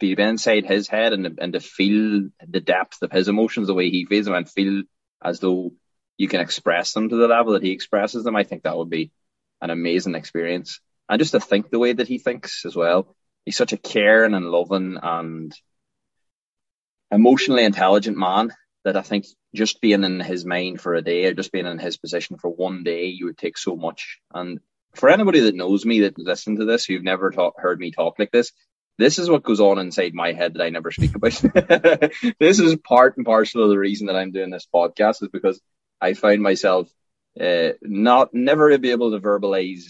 be 0.00 0.12
inside 0.12 0.64
his 0.64 0.88
head 0.88 1.12
and, 1.12 1.38
and 1.38 1.52
to 1.52 1.60
feel 1.60 2.28
the 2.46 2.60
depth 2.60 3.02
of 3.02 3.12
his 3.12 3.28
emotions, 3.28 3.68
the 3.68 3.74
way 3.74 3.90
he 3.90 4.06
feels 4.06 4.24
them, 4.24 4.34
and 4.34 4.50
feel 4.50 4.82
as 5.22 5.40
though 5.40 5.72
you 6.16 6.28
can 6.28 6.40
express 6.40 6.92
them 6.92 7.08
to 7.08 7.16
the 7.16 7.28
level 7.28 7.52
that 7.52 7.62
he 7.62 7.70
expresses 7.70 8.24
them, 8.24 8.36
I 8.36 8.44
think 8.44 8.62
that 8.62 8.76
would 8.76 8.90
be 8.90 9.12
an 9.60 9.70
amazing 9.70 10.14
experience. 10.14 10.80
and 11.08 11.18
just 11.20 11.32
to 11.32 11.40
think 11.40 11.70
the 11.70 11.78
way 11.78 11.92
that 11.92 12.08
he 12.08 12.18
thinks 12.18 12.64
as 12.64 12.74
well. 12.74 13.14
He's 13.44 13.56
such 13.56 13.72
a 13.72 13.76
caring 13.76 14.34
and 14.34 14.50
loving 14.50 14.98
and 15.02 15.54
emotionally 17.12 17.64
intelligent 17.64 18.16
man 18.16 18.52
that 18.84 18.96
I 18.96 19.02
think 19.02 19.26
just 19.54 19.80
being 19.80 20.02
in 20.02 20.18
his 20.18 20.44
mind 20.44 20.80
for 20.80 20.94
a 20.94 21.02
day 21.02 21.26
or 21.26 21.34
just 21.34 21.52
being 21.52 21.66
in 21.66 21.78
his 21.78 21.96
position 21.96 22.38
for 22.38 22.50
one 22.50 22.82
day, 22.82 23.06
you 23.06 23.26
would 23.26 23.38
take 23.38 23.58
so 23.58 23.76
much. 23.76 24.18
And 24.34 24.58
for 24.94 25.08
anybody 25.08 25.40
that 25.40 25.54
knows 25.54 25.84
me 25.84 26.00
that 26.00 26.18
listen 26.18 26.56
to 26.56 26.64
this, 26.64 26.84
who've 26.84 27.02
never 27.02 27.30
talk, 27.30 27.54
heard 27.58 27.78
me 27.78 27.92
talk 27.92 28.18
like 28.18 28.32
this, 28.32 28.52
this 28.98 29.18
is 29.18 29.30
what 29.30 29.42
goes 29.42 29.60
on 29.60 29.78
inside 29.78 30.14
my 30.14 30.32
head 30.32 30.54
that 30.54 30.62
I 30.62 30.70
never 30.70 30.90
speak 30.90 31.14
about. 31.14 31.32
this 32.40 32.58
is 32.58 32.76
part 32.76 33.16
and 33.16 33.26
parcel 33.26 33.62
of 33.62 33.70
the 33.70 33.78
reason 33.78 34.06
that 34.08 34.16
I'm 34.16 34.32
doing 34.32 34.50
this 34.50 34.66
podcast 34.74 35.22
is 35.22 35.28
because 35.32 35.60
I 36.00 36.14
find 36.14 36.42
myself 36.42 36.90
uh, 37.40 37.70
not 37.82 38.34
never 38.34 38.76
be 38.78 38.90
able 38.90 39.12
to 39.12 39.20
verbalize 39.20 39.84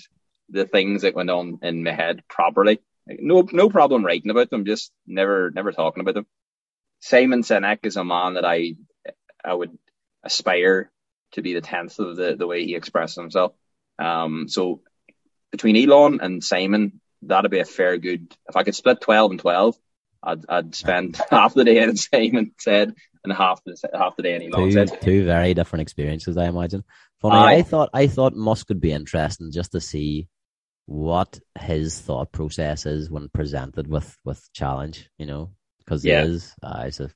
the 0.50 0.66
things 0.66 1.02
that 1.02 1.14
went 1.14 1.30
on 1.30 1.58
in 1.62 1.82
my 1.82 1.92
head 1.92 2.22
properly. 2.28 2.80
No, 3.06 3.48
no 3.50 3.68
problem 3.68 4.04
writing 4.04 4.30
about 4.30 4.50
them, 4.50 4.64
just 4.64 4.92
never, 5.06 5.50
never 5.50 5.72
talking 5.72 6.02
about 6.02 6.14
them. 6.14 6.26
Simon 7.02 7.42
Sinek 7.42 7.84
is 7.84 7.96
a 7.96 8.04
man 8.04 8.34
that 8.34 8.44
I, 8.44 8.76
I 9.44 9.52
would 9.52 9.76
aspire 10.22 10.90
to 11.32 11.42
be 11.42 11.52
the 11.52 11.60
tenth 11.60 11.98
of 11.98 12.16
the, 12.16 12.36
the 12.36 12.46
way 12.46 12.64
he 12.64 12.76
expresses 12.76 13.16
himself. 13.16 13.52
Um, 13.98 14.48
so 14.48 14.80
between 15.50 15.76
Elon 15.76 16.20
and 16.22 16.42
Simon, 16.42 17.00
that'd 17.22 17.50
be 17.50 17.58
a 17.58 17.64
fair 17.64 17.98
good. 17.98 18.32
If 18.48 18.56
I 18.56 18.62
could 18.62 18.76
split 18.76 19.00
twelve 19.00 19.32
and 19.32 19.40
twelve, 19.40 19.76
I'd 20.22 20.44
I'd 20.48 20.74
spend 20.74 21.20
half 21.30 21.54
the 21.54 21.64
day 21.64 21.78
in 21.82 21.96
Simon 21.96 22.52
said 22.58 22.94
and 23.24 23.32
half 23.32 23.62
the 23.64 23.76
half 23.92 24.16
the 24.16 24.22
day 24.22 24.36
in 24.36 24.42
Elon 24.42 24.70
two, 24.70 24.72
said. 24.72 25.00
Two 25.00 25.24
very 25.24 25.54
different 25.54 25.82
experiences, 25.82 26.36
I 26.36 26.46
imagine. 26.46 26.84
Funny, 27.20 27.36
I, 27.36 27.54
I 27.58 27.62
thought 27.62 27.90
I 27.92 28.06
thought 28.06 28.34
Musk 28.34 28.68
would 28.68 28.80
be 28.80 28.92
interesting 28.92 29.50
just 29.50 29.72
to 29.72 29.80
see 29.80 30.28
what 30.86 31.38
his 31.58 31.98
thought 32.00 32.32
process 32.32 32.86
is 32.86 33.10
when 33.10 33.28
presented 33.28 33.88
with 33.88 34.16
with 34.24 34.48
challenge. 34.52 35.08
You 35.18 35.26
know, 35.26 35.50
because 35.84 36.04
yeah. 36.04 36.24
he 36.24 36.30
is 36.30 36.54
uh, 36.62 36.84
he's 36.84 36.98
the 36.98 37.10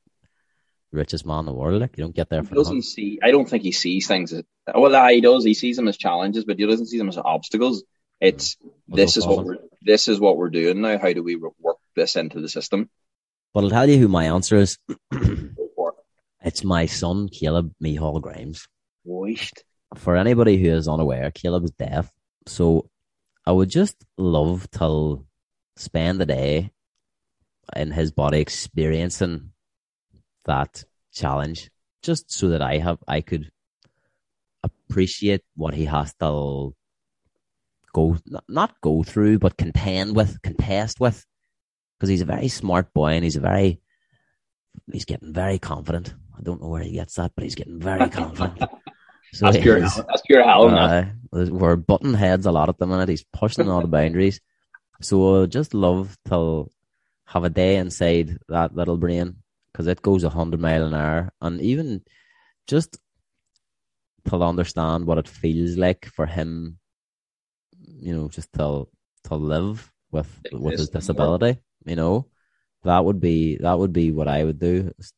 richest 0.93 1.27
man 1.27 1.41
in 1.41 1.47
the 1.47 1.53
world. 1.53 1.81
Like 1.81 1.97
you 1.97 2.05
don't 2.05 2.15
get 2.15 2.29
there. 2.29 2.43
He 2.43 2.55
doesn't 2.55 2.83
see. 2.83 3.19
I 3.23 3.31
don't 3.31 3.49
think 3.49 3.63
he 3.63 3.73
sees 3.73 4.07
things. 4.07 4.33
As, 4.33 4.43
well, 4.75 5.09
he 5.09 5.21
does. 5.21 5.45
He 5.45 5.55
sees 5.55 5.77
them 5.77 5.89
as 5.89 5.97
challenges, 5.97 6.45
but 6.45 6.59
he 6.59 6.67
doesn't 6.67 6.87
see 6.87 6.99
them 6.99 7.09
as 7.09 7.19
obstacles. 7.19 7.85
It's 8.21 8.57
this 8.89 9.17
is 9.17 9.27
what 9.27 9.45
we're 9.45 9.59
this 9.83 10.09
is 10.09 10.19
what 10.19 10.37
we're 10.37 10.51
doing 10.51 10.81
now. 10.81 10.99
How 10.99 11.13
do 11.13 11.23
we 11.23 11.37
work 11.37 11.77
this 11.95 12.17
into 12.17 12.41
the 12.41 12.49
system? 12.49 12.89
But 13.53 13.65
I'll 13.65 13.71
tell 13.71 13.89
you 13.89 13.99
who 13.99 14.09
my 14.09 14.25
answer 14.25 14.57
is. 14.57 14.79
it's 16.43 16.65
my 16.65 16.87
son, 16.87 17.29
Caleb 17.29 17.73
Mihal 17.81 18.21
Grimes. 18.21 18.67
For 19.95 20.17
anybody 20.17 20.59
who 20.59 20.71
is 20.71 20.89
unaware, 20.89 21.31
Caleb's 21.31 21.71
deaf. 21.71 22.11
So 22.47 22.91
I 23.45 23.53
would 23.53 23.69
just 23.69 23.97
love 24.19 24.69
to 24.73 25.25
spend 25.77 26.21
the 26.21 26.27
day 26.27 26.73
in 27.75 27.91
his 27.91 28.11
body 28.11 28.41
experiencing 28.41 29.51
that 30.45 30.85
challenge 31.13 31.71
just 32.03 32.31
so 32.31 32.49
that 32.51 32.63
I 32.63 32.79
have 32.79 32.99
I 33.09 33.21
could 33.21 33.51
appreciate 34.63 35.43
what 35.57 35.75
he 35.75 35.87
has 35.87 36.15
to 36.21 36.75
go 37.93 38.19
not 38.49 38.81
go 38.81 39.03
through 39.03 39.39
but 39.39 39.57
contend 39.57 40.15
with 40.15 40.41
contest 40.43 41.01
with 41.01 41.25
because 41.99 42.09
he's 42.09 42.21
a 42.21 42.27
very 42.27 42.49
smart 42.49 42.93
boy 42.93 43.13
and 43.13 43.25
he's 43.25 43.37
a 43.37 43.41
very 43.41 43.81
he's 44.93 45.05
getting 45.05 45.33
very 45.33 45.59
confident. 45.59 46.15
I 46.39 46.43
don't 46.43 46.61
know 46.61 46.69
where 46.69 46.83
he 46.83 46.93
gets 46.93 47.15
that, 47.15 47.33
but 47.35 47.45
he's 47.45 47.55
getting 47.55 47.81
very 47.81 48.09
confident. 48.11 48.59
So 49.33 49.47
that's 49.47 49.59
pure. 49.59 49.81
That's 49.81 50.23
pure 50.27 50.45
hell. 50.45 50.69
Uh, 50.69 51.07
we're 51.33 51.77
button 51.77 52.15
heads 52.15 52.47
a 52.47 52.53
lot 52.53 52.69
at 52.69 52.79
the 52.79 52.87
minute. 52.87 53.09
He's 53.09 53.25
pushing 53.33 53.69
all 53.69 53.81
the 53.81 53.89
boundaries. 53.89 54.41
So 55.01 55.43
I 55.43 55.47
just 55.47 55.75
love 55.75 56.17
to 56.29 56.71
have 57.27 57.45
a 57.45 57.51
day 57.51 57.77
inside 57.77 58.39
that 58.49 58.75
little 58.75 58.97
brain 58.97 59.37
because 59.73 59.87
it 59.87 60.03
goes 60.03 60.25
a 60.25 60.31
hundred 60.31 60.61
mile 60.61 60.85
an 60.85 60.95
hour, 60.95 61.33
and 61.41 61.61
even 61.61 62.03
just 62.67 62.99
to 64.27 64.37
understand 64.43 65.07
what 65.07 65.19
it 65.19 65.29
feels 65.29 65.77
like 65.77 66.07
for 66.07 66.27
him 66.27 66.79
you 67.87 68.17
know, 68.17 68.29
just 68.29 68.53
to 68.55 68.89
to 69.25 69.35
live 69.35 69.93
with 70.11 70.31
with 70.53 70.79
his 70.79 70.91
disability. 70.91 71.61
You 71.85 71.97
know, 71.97 72.27
that 72.85 73.05
would 73.05 73.21
be 73.21 73.57
that 73.59 73.79
would 73.79 73.93
be 73.93 74.11
what 74.11 74.29
I 74.29 74.45
would 74.45 74.59
do. 74.59 74.93
It's 74.99 75.13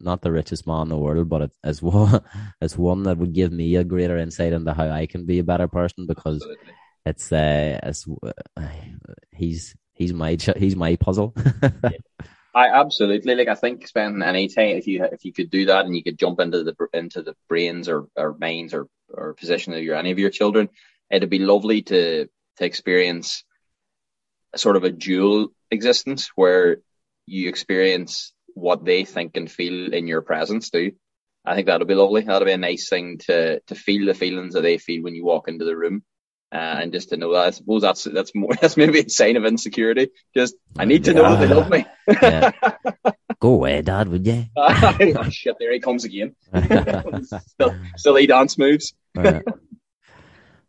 not 0.00 0.22
the 0.22 0.32
richest 0.32 0.66
man 0.66 0.82
in 0.82 0.88
the 0.88 0.96
world, 0.96 1.28
but 1.28 1.42
it, 1.42 1.52
it's 1.64 1.82
one 1.82 2.20
it's 2.60 2.76
one 2.76 3.04
that 3.04 3.18
would 3.18 3.32
give 3.32 3.52
me 3.52 3.76
a 3.76 3.84
greater 3.84 4.18
insight 4.18 4.52
into 4.52 4.72
how 4.72 4.88
I 4.88 5.06
can 5.06 5.26
be 5.26 5.38
a 5.38 5.44
better 5.44 5.68
person 5.68 6.06
because 6.06 6.42
Absolutely. 6.42 6.72
it's 7.06 7.32
uh 7.32 7.80
it's 7.82 8.06
uh, 8.56 8.68
he's 9.32 9.76
he's 9.98 10.14
my 10.14 10.38
he's 10.56 10.76
my 10.76 10.96
puzzle. 10.96 11.34
yeah. 11.62 11.90
I 12.54 12.68
absolutely 12.68 13.34
like. 13.34 13.48
I 13.48 13.54
think 13.54 13.86
spending 13.86 14.22
any 14.22 14.48
time 14.48 14.76
if 14.78 14.86
you 14.86 15.04
if 15.04 15.24
you 15.24 15.32
could 15.32 15.50
do 15.50 15.66
that 15.66 15.84
and 15.84 15.94
you 15.94 16.02
could 16.02 16.18
jump 16.18 16.40
into 16.40 16.64
the 16.64 16.74
into 16.92 17.22
the 17.22 17.36
brains 17.48 17.88
or, 17.88 18.08
or 18.16 18.36
minds 18.38 18.74
or 18.74 18.88
or 19.08 19.34
position 19.34 19.74
of 19.74 19.82
your 19.82 19.96
any 19.96 20.10
of 20.10 20.18
your 20.18 20.30
children, 20.30 20.68
it'd 21.10 21.30
be 21.30 21.38
lovely 21.38 21.82
to 21.82 22.28
to 22.56 22.64
experience 22.64 23.44
a 24.54 24.58
sort 24.58 24.76
of 24.76 24.84
a 24.84 24.90
dual 24.90 25.48
existence 25.70 26.30
where 26.34 26.78
you 27.26 27.48
experience 27.48 28.32
what 28.54 28.84
they 28.84 29.04
think 29.04 29.36
and 29.36 29.50
feel 29.50 29.92
in 29.92 30.08
your 30.08 30.22
presence 30.22 30.70
too. 30.70 30.92
I 31.44 31.54
think 31.54 31.66
that'll 31.66 31.86
be 31.86 31.94
lovely. 31.94 32.22
That'll 32.22 32.46
be 32.46 32.52
a 32.52 32.58
nice 32.58 32.88
thing 32.88 33.18
to 33.26 33.60
to 33.60 33.74
feel 33.74 34.06
the 34.06 34.14
feelings 34.14 34.54
that 34.54 34.62
they 34.62 34.78
feel 34.78 35.02
when 35.02 35.14
you 35.14 35.24
walk 35.24 35.48
into 35.48 35.64
the 35.64 35.76
room, 35.76 36.02
uh, 36.52 36.80
and 36.80 36.92
just 36.92 37.10
to 37.10 37.16
know 37.16 37.32
that. 37.34 37.46
I 37.46 37.50
suppose 37.50 37.82
that's 37.82 38.04
that's 38.04 38.34
more 38.34 38.54
that's 38.60 38.76
maybe 38.76 39.00
a 39.00 39.08
sign 39.08 39.36
of 39.36 39.44
insecurity. 39.44 40.08
Just 40.34 40.54
I 40.78 40.84
need 40.84 41.04
to 41.04 41.14
know 41.14 41.24
uh, 41.24 41.36
they 41.36 41.46
love 41.46 41.70
me. 41.70 41.86
yeah. 42.08 42.52
Go 43.40 43.50
away, 43.50 43.82
Dad, 43.82 44.08
would 44.08 44.26
you? 44.26 44.46
oh, 44.56 45.28
shit! 45.30 45.56
There 45.60 45.72
he 45.72 45.78
comes 45.78 46.04
again. 46.04 46.34
still, 47.22 47.74
still 47.96 48.16
he 48.16 48.26
dance 48.26 48.58
moves. 48.58 48.94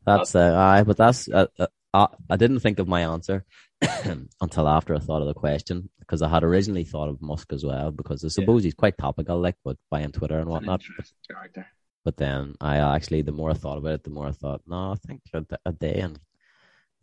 That's 0.05 0.35
uh, 0.35 0.55
I, 0.55 0.83
but 0.83 0.97
that's 0.97 1.27
uh, 1.29 1.47
uh, 1.93 2.07
I 2.29 2.35
didn't 2.35 2.59
think 2.59 2.79
of 2.79 2.87
my 2.87 3.01
answer 3.01 3.45
until 4.41 4.67
after 4.67 4.95
I 4.95 4.99
thought 4.99 5.21
of 5.21 5.27
the 5.27 5.33
question 5.33 5.89
because 5.99 6.21
I 6.21 6.29
had 6.29 6.43
originally 6.43 6.83
thought 6.83 7.09
of 7.09 7.21
Musk 7.21 7.53
as 7.53 7.63
well 7.63 7.91
because 7.91 8.23
I 8.23 8.27
suppose 8.27 8.63
yeah. 8.63 8.67
he's 8.67 8.73
quite 8.75 8.97
topical, 8.97 9.39
like 9.39 9.55
with 9.63 9.77
buying 9.89 10.11
Twitter 10.11 10.39
and 10.39 10.49
whatnot. 10.49 10.83
But, 10.95 11.65
but, 12.10 12.17
then 12.17 12.56
I 12.60 12.78
actually, 12.95 13.22
the 13.22 13.32
more 13.32 13.52
I 13.52 13.54
thought 13.54 13.78
about 13.78 13.93
it, 13.93 14.04
the 14.04 14.10
more 14.10 14.28
I 14.28 14.32
thought, 14.32 14.62
no, 14.65 14.93
I 14.93 14.95
think 14.95 15.22
a, 15.63 15.72
day 15.72 15.93
in 15.93 16.17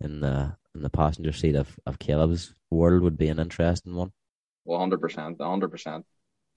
in 0.01 0.19
the 0.19 0.57
in 0.75 0.83
the 0.83 0.91
passenger 0.91 1.31
seat 1.31 1.55
of 1.55 1.79
of 1.87 2.01
Caleb's 2.01 2.53
world 2.71 3.03
would 3.03 3.17
be 3.17 3.29
an 3.29 3.39
interesting 3.39 3.95
one. 3.95 4.11
Hundred 4.69 5.01
percent, 5.01 5.41
hundred 5.41 5.71
percent. 5.71 6.05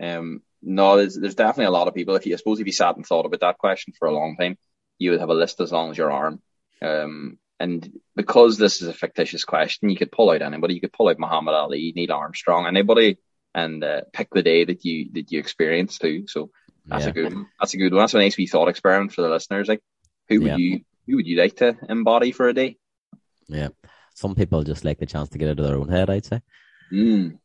Um, 0.01 0.41
no, 0.63 0.97
there's 0.97 1.15
there's 1.15 1.35
definitely 1.35 1.65
a 1.65 1.77
lot 1.77 1.87
of 1.87 1.93
people. 1.93 2.15
If 2.15 2.25
you 2.25 2.33
I 2.33 2.37
suppose 2.37 2.59
if 2.59 2.65
you 2.65 2.71
sat 2.71 2.95
and 2.95 3.05
thought 3.05 3.27
about 3.27 3.41
that 3.41 3.59
question 3.59 3.93
for 3.99 4.07
a 4.07 4.13
long 4.15 4.35
time, 4.35 4.57
you 4.97 5.11
would 5.11 5.19
have 5.19 5.29
a 5.29 5.35
list 5.35 5.61
as 5.61 5.71
long 5.71 5.91
as 5.91 5.97
your 5.97 6.11
arm. 6.11 6.41
Um, 6.81 7.37
and 7.59 7.99
because 8.15 8.57
this 8.57 8.81
is 8.81 8.87
a 8.87 8.93
fictitious 8.93 9.43
question, 9.43 9.91
you 9.91 9.95
could 9.95 10.11
pull 10.11 10.31
out 10.31 10.41
anybody. 10.41 10.73
You 10.73 10.81
could 10.81 10.93
pull 10.93 11.09
out 11.09 11.19
Muhammad 11.19 11.53
Ali, 11.53 11.93
Neil 11.95 12.11
Armstrong, 12.11 12.65
anybody, 12.65 13.19
and 13.53 13.83
uh, 13.83 14.01
pick 14.11 14.31
the 14.31 14.41
day 14.41 14.65
that 14.65 14.83
you 14.83 15.11
that 15.13 15.31
you 15.31 15.37
experience 15.37 15.99
too. 15.99 16.25
So 16.27 16.49
that's 16.89 17.05
yeah. 17.05 17.09
a 17.09 17.13
good. 17.13 17.33
One. 17.33 17.47
That's 17.59 17.73
a 17.73 17.77
good 17.77 17.93
one. 17.93 18.01
That's 18.01 18.13
a 18.13 18.17
nice 18.17 18.37
wee 18.37 18.47
thought 18.47 18.67
experiment 18.67 19.13
for 19.13 19.21
the 19.21 19.29
listeners. 19.29 19.67
Like, 19.67 19.81
who 20.27 20.41
would 20.41 20.47
yeah. 20.47 20.57
you 20.57 20.81
who 21.07 21.15
would 21.17 21.27
you 21.27 21.39
like 21.39 21.57
to 21.57 21.77
embody 21.87 22.31
for 22.31 22.47
a 22.49 22.53
day? 22.53 22.77
Yeah, 23.47 23.69
some 24.13 24.35
people 24.35 24.63
just 24.63 24.85
like 24.85 24.99
the 24.99 25.05
chance 25.05 25.29
to 25.29 25.37
get 25.37 25.49
out 25.49 25.59
of 25.59 25.65
their 25.65 25.77
own 25.77 25.89
head. 25.89 26.09
I'd 26.09 26.25
say. 26.25 26.41
Mm. 26.91 27.39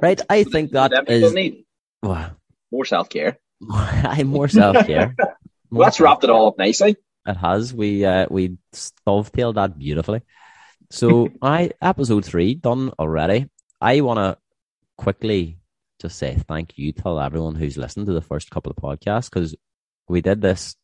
Right, 0.00 0.20
I 0.28 0.44
think 0.44 0.72
that 0.72 1.08
is. 1.08 1.32
Need? 1.32 1.64
Wow. 2.02 2.32
More 2.70 2.84
self 2.84 3.08
care. 3.08 3.38
I'm 3.70 4.28
more 4.28 4.48
self 4.48 4.86
care. 4.86 5.14
well, 5.70 5.86
that's 5.86 6.00
wrapped 6.00 6.24
it 6.24 6.30
all 6.30 6.48
up 6.48 6.58
nicely. 6.58 6.96
It 7.26 7.36
has. 7.36 7.74
We 7.74 8.04
uh, 8.04 8.26
we 8.30 8.58
dovetailed 9.04 9.56
that 9.56 9.78
beautifully. 9.78 10.22
So 10.90 11.28
I 11.42 11.70
episode 11.80 12.24
three 12.24 12.54
done 12.54 12.92
already. 12.98 13.48
I 13.80 14.00
want 14.00 14.18
to 14.18 14.38
quickly 14.96 15.58
just 16.00 16.18
say 16.18 16.36
thank 16.48 16.76
you 16.76 16.92
to 16.92 17.20
everyone 17.20 17.54
who's 17.54 17.76
listened 17.76 18.06
to 18.06 18.12
the 18.12 18.20
first 18.20 18.50
couple 18.50 18.70
of 18.70 18.76
podcasts 18.76 19.30
because 19.30 19.54
we 20.08 20.20
did 20.20 20.40
this 20.40 20.76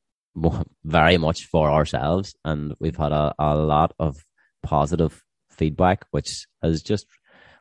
very 0.84 1.18
much 1.18 1.44
for 1.46 1.70
ourselves 1.70 2.34
and 2.44 2.74
we've 2.80 2.96
had 2.96 3.12
a, 3.12 3.34
a 3.38 3.54
lot 3.54 3.92
of 3.98 4.24
positive 4.62 5.22
feedback 5.50 6.06
which 6.10 6.46
has 6.62 6.82
just 6.82 7.06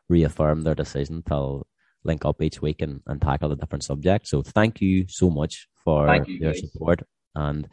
reaffirmed 0.08 0.64
their 0.64 0.76
decision 0.76 1.24
to 1.24 1.62
link 2.04 2.26
up 2.26 2.42
each 2.42 2.62
week 2.62 2.82
and, 2.82 3.02
and 3.08 3.22
tackle 3.22 3.52
a 3.52 3.56
different 3.56 3.84
subject. 3.84 4.28
So 4.28 4.42
thank 4.42 4.82
you 4.82 5.06
so 5.08 5.30
much 5.30 5.68
for 5.84 6.24
you, 6.26 6.36
your 6.38 6.54
guys. 6.54 6.62
support 6.62 7.04
and 7.36 7.68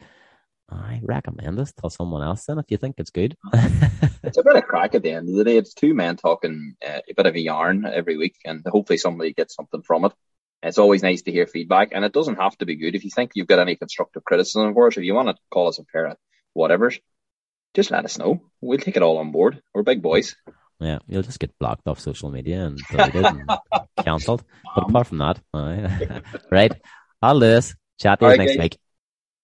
I 0.71 1.01
recommend 1.03 1.57
this 1.57 1.73
to 1.81 1.89
someone 1.89 2.23
else 2.23 2.45
then 2.45 2.59
if 2.59 2.65
you 2.69 2.77
think 2.77 2.95
it's 2.97 3.09
good. 3.09 3.35
it's 3.53 4.37
a 4.37 4.43
bit 4.43 4.55
of 4.55 4.63
crack 4.67 4.95
at 4.95 5.03
the 5.03 5.11
end 5.11 5.29
of 5.29 5.35
the 5.35 5.43
day. 5.43 5.57
It's 5.57 5.73
two 5.73 5.93
men 5.93 6.15
talking 6.15 6.75
uh, 6.85 6.99
a 7.09 7.13
bit 7.13 7.25
of 7.25 7.35
a 7.35 7.39
yarn 7.39 7.85
every 7.85 8.17
week 8.17 8.35
and 8.45 8.63
hopefully 8.67 8.97
somebody 8.97 9.33
gets 9.33 9.55
something 9.55 9.81
from 9.81 10.05
it. 10.05 10.13
It's 10.61 10.77
always 10.77 11.03
nice 11.03 11.21
to 11.23 11.31
hear 11.31 11.47
feedback 11.47 11.89
and 11.91 12.03
it 12.03 12.13
doesn't 12.13 12.35
have 12.35 12.57
to 12.57 12.65
be 12.65 12.75
good. 12.75 12.95
If 12.95 13.03
you 13.03 13.09
think 13.09 13.31
you've 13.33 13.47
got 13.47 13.59
any 13.59 13.75
constructive 13.75 14.23
criticism 14.23 14.73
for 14.73 14.87
us, 14.87 14.97
if 14.97 15.03
you 15.03 15.13
want 15.13 15.29
to 15.29 15.35
call 15.49 15.69
us 15.69 15.79
a 15.79 15.85
pair 15.85 16.07
of 16.07 16.17
whatever, 16.53 16.91
just 17.73 17.91
let 17.91 18.05
us 18.05 18.17
know. 18.17 18.41
We'll 18.61 18.79
take 18.79 18.97
it 18.97 19.03
all 19.03 19.17
on 19.17 19.31
board. 19.31 19.61
We're 19.73 19.83
big 19.83 20.01
boys. 20.01 20.35
Yeah, 20.79 20.99
you'll 21.07 21.23
just 21.23 21.39
get 21.39 21.57
blocked 21.59 21.87
off 21.87 21.99
social 21.99 22.31
media 22.31 22.65
and 22.65 22.79
deleted 22.89 23.25
and 23.25 23.49
cancelled. 24.03 24.43
But 24.75 24.89
apart 24.89 25.07
from 25.07 25.17
that, 25.17 25.39
right? 26.51 26.71
I'll 27.21 27.39
do 27.39 27.47
this. 27.47 27.75
Chat 27.99 28.19
to 28.19 28.31
you 28.31 28.37
next 28.37 28.57
week. 28.57 28.77